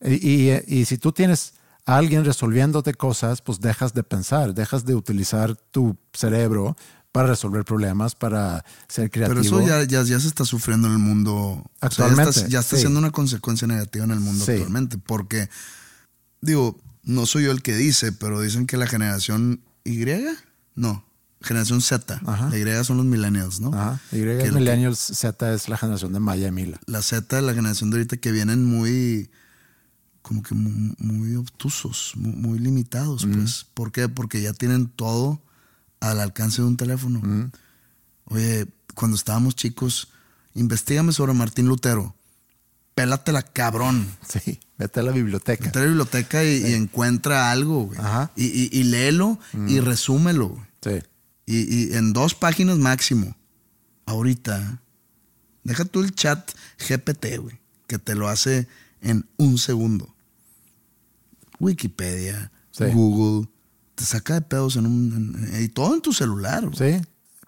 [0.02, 1.54] y, y- y si tú tienes
[1.86, 6.76] a alguien resolviéndote cosas, pues dejas de pensar, dejas de utilizar tu cerebro
[7.12, 9.42] para resolver problemas, para ser creativo.
[9.42, 11.34] Pero eso ya, ya, ya se está sufriendo en el mundo.
[11.36, 12.82] O sea, ya Actualmente, está, ya está sí.
[12.82, 14.52] siendo una consecuencia negativa en el mundo Sí.
[14.52, 14.98] actualmente.
[14.98, 15.50] Porque,
[16.42, 20.06] digo, no soy yo el que dice, pero dicen que la generación Y,
[20.76, 21.04] no,
[21.42, 22.22] generación Z.
[22.26, 22.50] Ajá.
[22.50, 23.74] La Y son los millennials, ¿no?
[23.74, 24.00] Ajá.
[24.12, 26.80] Y Que- que- Millennials Z es la generación de Maya y Mila.
[26.86, 29.32] La Z, la generación de ahorita que vienen muy,
[30.22, 33.66] como que muy, muy obtusos, muy, muy limitados, pues.
[33.74, 34.10] ¿Por qué?
[34.10, 35.42] Porque ya tienen todo
[36.00, 37.52] al alcance de un teléfono.
[38.26, 40.10] Oye, cuando estábamos chicos,
[40.54, 42.16] investigame sobre Martín Lutero.
[42.96, 44.06] Pélatela, cabrón.
[44.28, 45.66] Sí, vete a la biblioteca.
[45.66, 47.98] Vete a la biblioteca y, y encuentra algo, güey.
[48.00, 48.32] Ajá.
[48.36, 50.66] Y, y- y léelo y resúmelo, güey.
[50.82, 51.06] Sí.
[51.46, 53.36] Y, y en dos páginas máximo.
[54.06, 54.82] Ahorita,
[55.64, 58.68] deja tú el chat GPT, güey, que te lo hace
[59.02, 60.14] en un segundo.
[61.60, 62.86] Wikipedia, Sí.
[62.94, 63.50] Google,
[64.00, 65.36] te saca de pedos en un.
[65.52, 66.76] en- y todo en tu celular, güey.
[67.02, 67.02] Sí.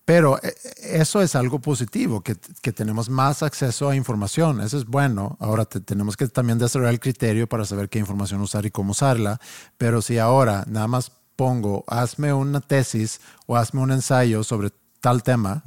[0.04, 4.60] Pero eh, eso es algo positivo, que, que tenemos más acceso a información.
[4.60, 5.38] Eso es bueno.
[5.40, 8.92] Ahora te- tenemos que también desarrollar el criterio para saber qué información usar y cómo
[8.92, 9.40] usarla.
[9.78, 15.24] Pero si ahora nada más pongo, hazme una tesis o hazme un ensayo sobre tal
[15.24, 15.64] tema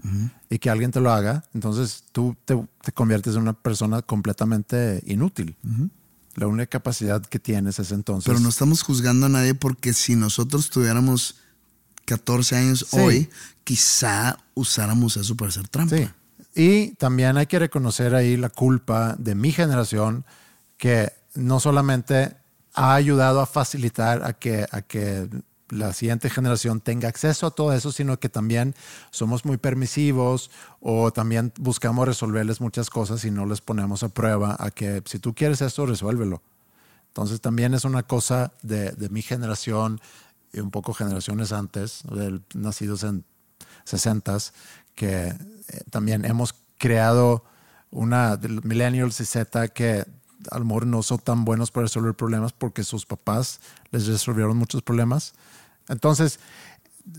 [0.50, 5.02] y que alguien te lo haga, entonces tú te, te conviertes en una persona completamente
[5.06, 5.56] inútil.
[6.36, 8.26] La única capacidad que tienes es entonces...
[8.26, 11.36] Pero no estamos juzgando a nadie porque si nosotros tuviéramos
[12.04, 12.98] 14 años Sí.
[12.98, 13.30] hoy,
[13.62, 15.96] quizá usáramos eso para hacer trampa.
[15.96, 16.08] Sí.
[16.54, 20.24] Y también hay que reconocer ahí la culpa de mi generación,
[20.76, 22.36] que no solamente
[22.74, 25.28] ha ayudado a facilitar a que, a que
[25.74, 28.74] la siguiente generación tenga acceso a todo eso, sino que también
[29.10, 30.50] somos muy permisivos
[30.80, 35.18] o también buscamos resolverles muchas cosas y no les ponemos a prueba a que si
[35.18, 36.42] tú quieres esto, resuélvelo.
[37.08, 40.00] Entonces también es una cosa de, de mi generación
[40.52, 42.02] y un poco generaciones antes,
[42.54, 43.24] nacidos en
[43.86, 44.52] 60s,
[44.94, 45.34] que eh,
[45.90, 47.44] también hemos creado
[47.90, 50.04] una millennials y Z que
[50.50, 53.60] a lo mejor no son tan buenos para resolver problemas porque sus papás
[53.90, 55.34] les resolvieron muchos problemas.
[55.88, 56.40] Entonces,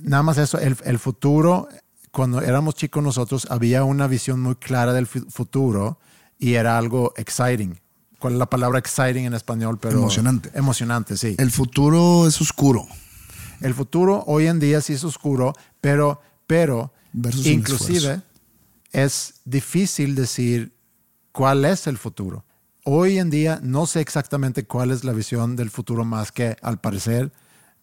[0.02, 1.68] nada más eso, el, el futuro,
[2.12, 6.00] cuando éramos chicos nosotros, había una visión muy clara del fu- futuro
[6.40, 7.80] y era algo exciting.
[8.20, 9.78] ¿Cuál es la palabra exciting en español?
[9.80, 10.50] Pero Emocionante.
[10.54, 11.36] Emocionante, sí.
[11.38, 12.88] El futuro es oscuro.
[13.62, 18.22] El futuro hoy en día sí es oscuro, pero, pero Versus inclusive
[18.92, 20.74] es difícil decir
[21.32, 22.46] cuál es el futuro.
[22.84, 26.80] Hoy en día no sé exactamente cuál es la visión del futuro más que al
[26.80, 27.32] parecer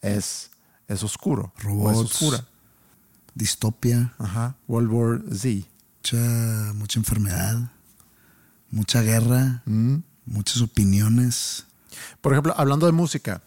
[0.01, 0.51] es,
[0.93, 1.53] es oscuro.
[1.57, 2.13] o es Robots.
[2.13, 2.45] oscura.
[3.35, 4.57] Distopia, Ajá.
[4.69, 5.67] World War Z.
[6.03, 7.71] mucha, mucha enfermedad,
[8.71, 9.97] mucha guerra, Mm.
[10.27, 11.65] muchas opiniones.
[12.21, 13.41] Por ejemplo, hablando de música,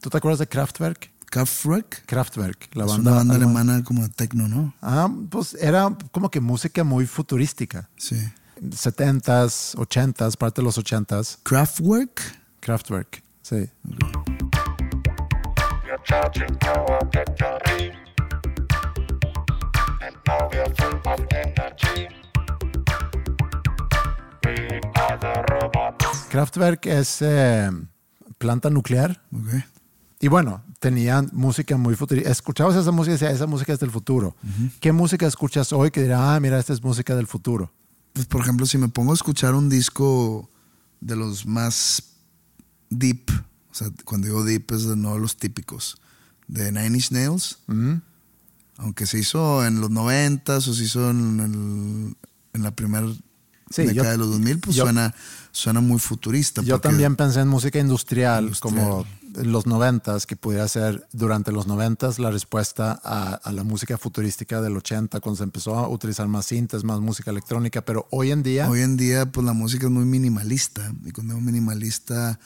[0.00, 1.10] ¿tú te acuerdas de Kraftwerk?
[1.26, 3.60] Kraftwerk Kraftwerk, la es banda, una banda alemana.
[3.72, 4.74] alemana como de techno, ¿no?
[4.82, 7.88] Ah, pues era como que música muy futurística.
[7.96, 8.16] Sí.
[8.60, 11.38] 70s, 80s, parte de los 80s.
[11.42, 12.20] Kraftwerk.
[12.60, 13.68] Kraftwerk, sí.
[26.30, 27.70] Kraftwerk es eh,
[28.38, 29.22] planta nuclear.
[29.32, 29.64] Ok.
[30.20, 32.30] Y bueno, tenían música muy futurista.
[32.30, 34.36] Escuchabas esa música y decías, esa música es del futuro.
[34.80, 37.72] ¿Qué música escuchas hoy que dirá, ah, mira, esta es música del futuro?
[38.12, 40.48] Pues por ejemplo, si me pongo a escuchar un disco
[41.00, 42.02] de los más
[42.88, 43.30] deep,
[43.72, 45.96] o sea, cuando digo deep es de no los típicos,
[46.46, 47.58] de Nine Inch Nails,
[48.78, 52.16] aunque se hizo en los noventas o se hizo en, el-
[52.52, 53.06] en la primera
[53.70, 55.14] Sí, década yo- de los 2000, pues yo- suena,
[55.50, 56.62] suena muy futurista.
[56.62, 58.74] Yo también pensé en música industrial, Industrial.
[58.76, 59.06] como
[59.42, 64.60] los noventas, que pudiera ser durante los noventas la respuesta a, a la música futurística
[64.60, 68.42] del 80, cuando se empezó a utilizar más cintas, más música electrónica, pero hoy en
[68.42, 68.68] día...
[68.68, 70.92] Hoy en día, pues la música es muy minimalista.
[71.06, 72.38] Y cuando digo minimalista,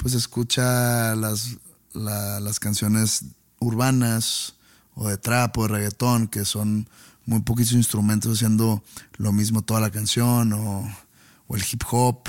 [0.00, 1.56] pues escucha las,
[1.92, 3.24] la- las canciones
[3.58, 4.54] urbanas
[4.94, 6.88] o de trap o de reggaetón, que son
[7.26, 8.82] muy poquitos instrumentos haciendo
[9.18, 10.88] lo mismo toda la canción, o,
[11.46, 12.28] o el hip hop.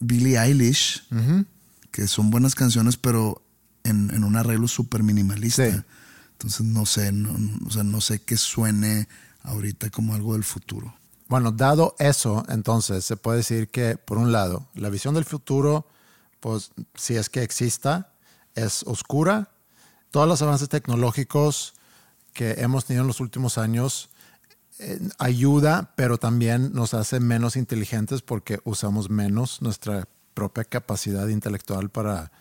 [0.00, 1.04] Billie Eilish,
[1.90, 3.42] que son buenas canciones, pero
[3.84, 5.70] en, en un arreglo súper minimalista.
[5.70, 5.76] Sí.
[6.32, 7.36] Entonces no sé, no,
[7.66, 9.08] o sea, no sé qué suene
[9.42, 10.94] ahorita como algo del futuro.
[11.28, 15.86] Bueno, dado eso, entonces se puede decir que, por un lado, la visión del futuro,
[16.40, 18.12] pues si es que exista,
[18.54, 19.50] es oscura.
[20.10, 21.74] Todos los avances tecnológicos
[22.32, 24.10] que hemos tenido en los últimos años
[24.78, 31.90] eh, ayuda, pero también nos hace menos inteligentes porque usamos menos nuestra propia capacidad intelectual
[31.90, 32.32] para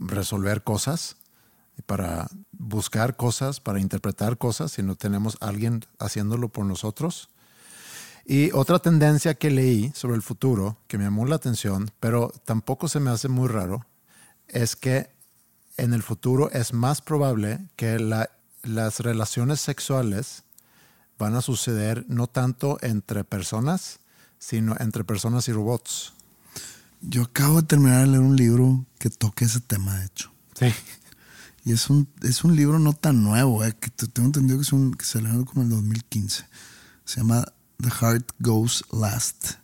[0.00, 1.16] resolver cosas
[1.86, 7.28] para buscar cosas, para interpretar cosas, si no tenemos alguien haciéndolo por nosotros.
[8.30, 12.86] Y otra tendencia que leí sobre el futuro, que me llamó la atención, pero tampoco
[12.86, 13.86] se me hace muy raro,
[14.48, 15.08] es que
[15.78, 18.28] en el futuro es más probable que la-
[18.62, 20.42] las relaciones sexuales
[21.18, 24.00] van a suceder no tanto entre personas,
[24.38, 26.12] sino entre personas y robots.
[27.00, 30.30] Yo acabo de terminar de leer un libro que toca ese tema, de hecho.
[30.54, 30.66] Sí.
[31.64, 34.62] Y es un, es un libro no tan nuevo, eh, que te- tengo entendido que,
[34.64, 36.44] es un, que se leyó como en el 2015.
[37.04, 37.46] Se llama
[37.80, 39.58] The Heart Goes Last.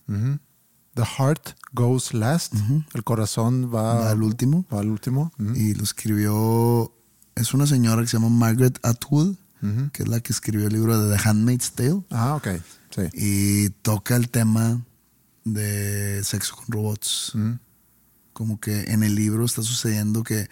[0.94, 2.54] The heart goes last.
[2.94, 4.64] El corazón va, Va al último.
[4.72, 5.32] Va al último.
[5.56, 6.92] Y lo escribió,
[7.34, 9.34] es una señora que se llama Margaret Atwood,
[9.92, 12.04] que es la que escribió el libro de The Handmaid's Tale.
[12.10, 12.48] Ah, ok.
[12.90, 13.02] Sí.
[13.14, 14.80] Y toca el tema
[15.44, 17.32] de sexo con robots.
[18.32, 20.48] Como que en el libro está sucediendo que,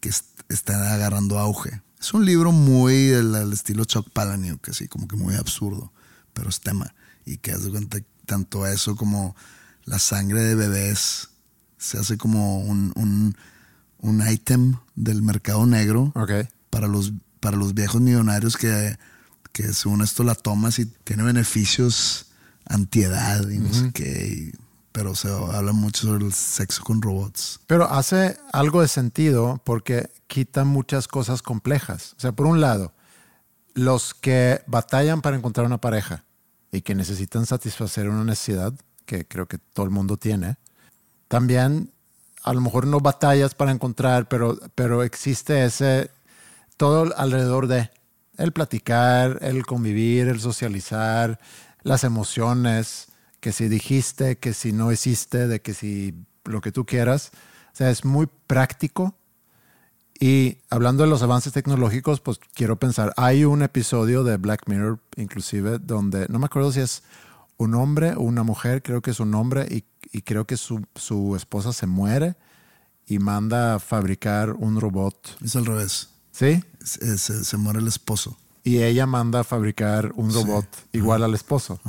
[0.00, 1.80] que est- está agarrando auge.
[1.98, 5.92] Es un libro muy del, estilo Chuck Palahniuk, así como que muy absurdo,
[6.40, 6.94] pero es tema.
[7.26, 9.36] Y que haz de cuenta tanto eso como
[9.84, 11.28] la sangre de bebés
[11.76, 13.36] se hace como un, un,
[13.98, 16.12] un ítem del mercado negro
[16.70, 18.96] para los, para los viejos millonarios que
[19.52, 22.26] que según esto la tomas y tiene beneficios
[22.66, 24.52] antiedad y no sé qué.
[24.54, 24.58] y-
[24.92, 27.60] pero se habla mucho sobre el sexo con robots.
[27.68, 32.14] Pero hace algo de sentido porque quita muchas cosas complejas.
[32.16, 32.92] O sea, por un lado,
[33.74, 36.24] los que batallan para encontrar una pareja
[36.72, 38.72] y que necesitan satisfacer una necesidad,
[39.06, 40.56] que creo que todo el mundo tiene,
[41.28, 41.90] también
[42.42, 46.10] a lo mejor no batallas para encontrar, pero, pero existe ese,
[46.76, 47.90] todo alrededor de
[48.36, 51.38] el platicar, el convivir, el socializar,
[51.82, 53.08] las emociones,
[53.40, 56.14] que si dijiste, que si no hiciste, de que si
[56.44, 57.32] lo que tú quieras.
[57.72, 59.14] O sea, es muy práctico.
[60.22, 64.98] Y hablando de los avances tecnológicos, pues quiero pensar, hay un episodio de Black Mirror,
[65.16, 67.02] inclusive, donde no me acuerdo si es
[67.56, 70.84] un hombre o una mujer, creo que es un hombre, y, y creo que su,
[70.94, 72.36] su esposa se muere
[73.06, 75.38] y manda a fabricar un robot.
[75.42, 76.10] Es al revés.
[76.32, 76.62] ¿Sí?
[76.84, 78.36] Se, se- se muere el esposo.
[78.62, 81.80] Y ella manda a fabricar un robot igual al esposo.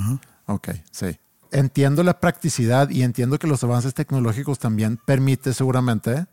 [0.45, 1.17] Ok, sí.
[1.51, 6.27] Entiendo la practicidad y entiendo que los avances tecnológicos también permiten seguramente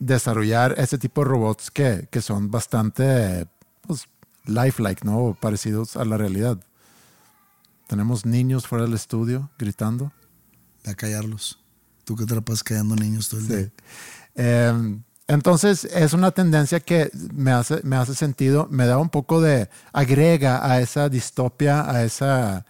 [0.00, 3.46] desarrollar ese tipo de robots que, que son bastante
[3.86, 4.06] pues,
[4.44, 5.36] lifelike, ¿no?
[5.40, 6.58] Parecidos a la realidad.
[7.86, 10.12] Tenemos niños fuera del estudio gritando.
[10.84, 11.58] A callarlos.
[12.04, 13.58] Tú que te la pasas callando niños todo el día.
[13.58, 13.72] Sí.
[14.36, 19.42] Eh, entonces es una tendencia que me hace, me hace sentido, me da un poco
[19.42, 22.64] de, agrega a esa distopia, a esa,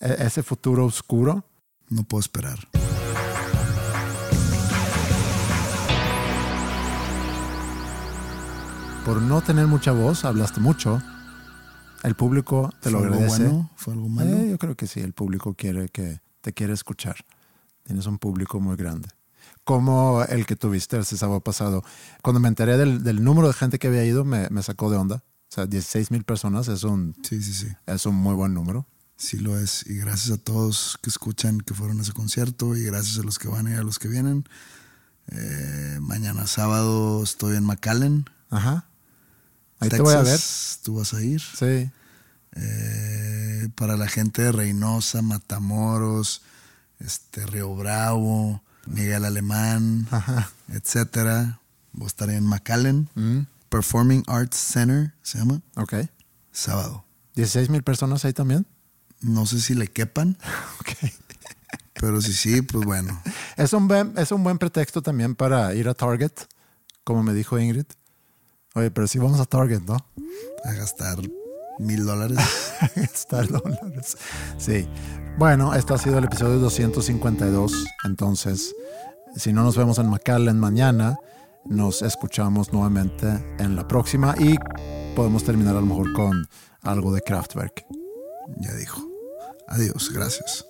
[0.00, 1.44] a ese futuro oscuro.
[1.88, 2.58] No puedo esperar.
[9.10, 11.02] Por no tener mucha voz, hablaste mucho.
[12.04, 13.42] El público te lo ¿Fue algo agradece.
[13.48, 13.70] bueno?
[13.74, 14.36] ¿Fue algo malo?
[14.36, 17.16] Eh, yo creo que sí, el público quiere que te quiere escuchar.
[17.82, 19.08] Tienes un público muy grande.
[19.64, 21.82] Como el que tuviste el sábado pasado.
[22.22, 24.96] Cuando me enteré del, del número de gente que había ido, me, me sacó de
[24.98, 25.16] onda.
[25.16, 27.66] O sea, 16 mil personas es un, Sí, sí, sí.
[27.86, 28.86] es un muy buen número.
[29.16, 29.84] Sí lo es.
[29.88, 33.40] Y gracias a todos que escuchan que fueron a ese concierto y gracias a los
[33.40, 34.44] que van y a los que vienen.
[35.32, 38.26] Eh, mañana sábado estoy en McAllen.
[38.50, 38.86] Ajá.
[39.80, 40.02] Ahí te Texas.
[40.04, 40.40] voy a ver.
[40.82, 41.40] Tú vas a ir.
[41.40, 41.90] Sí.
[42.52, 46.42] Eh, para la gente de Reynosa, Matamoros,
[46.98, 50.50] este, Río Bravo, Miguel Alemán, Ajá.
[50.68, 51.60] etcétera.
[51.92, 53.08] Voy a estar en McAllen.
[53.14, 55.60] Mm, Performing Arts Center se llama.
[55.76, 55.94] ok.
[56.52, 57.04] Sábado.
[57.36, 58.66] 16 mil personas ahí también.
[59.20, 60.36] No sé si le quepan,
[60.80, 61.10] Ok.
[61.94, 63.22] pero si sí, pues bueno.
[63.56, 66.32] Es un, buen, es un buen pretexto también para ir a Target,
[67.04, 67.84] como me dijo Ingrid.
[68.74, 69.96] Oye, pero sí vamos a Target, ¿no?
[70.64, 71.18] A gastar
[71.78, 72.38] mil dólares.
[72.96, 74.16] Gastar dólares.
[74.58, 74.86] Sí.
[75.38, 77.72] Bueno, este ha sido el episodio 252.
[78.04, 78.74] Entonces,
[79.36, 81.18] si no nos vemos en McAllen mañana,
[81.64, 83.26] nos escuchamos nuevamente
[83.58, 84.56] en la próxima y
[85.14, 86.46] podemos terminar a lo mejor con
[86.82, 87.86] algo de Kraftwerk.
[88.58, 89.00] Ya dijo.
[89.68, 90.69] Adiós, gracias.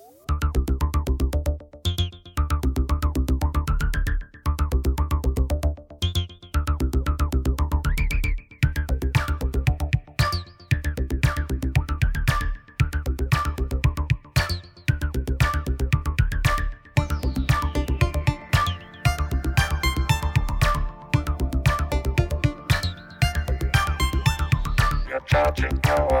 [25.61, 26.20] watching your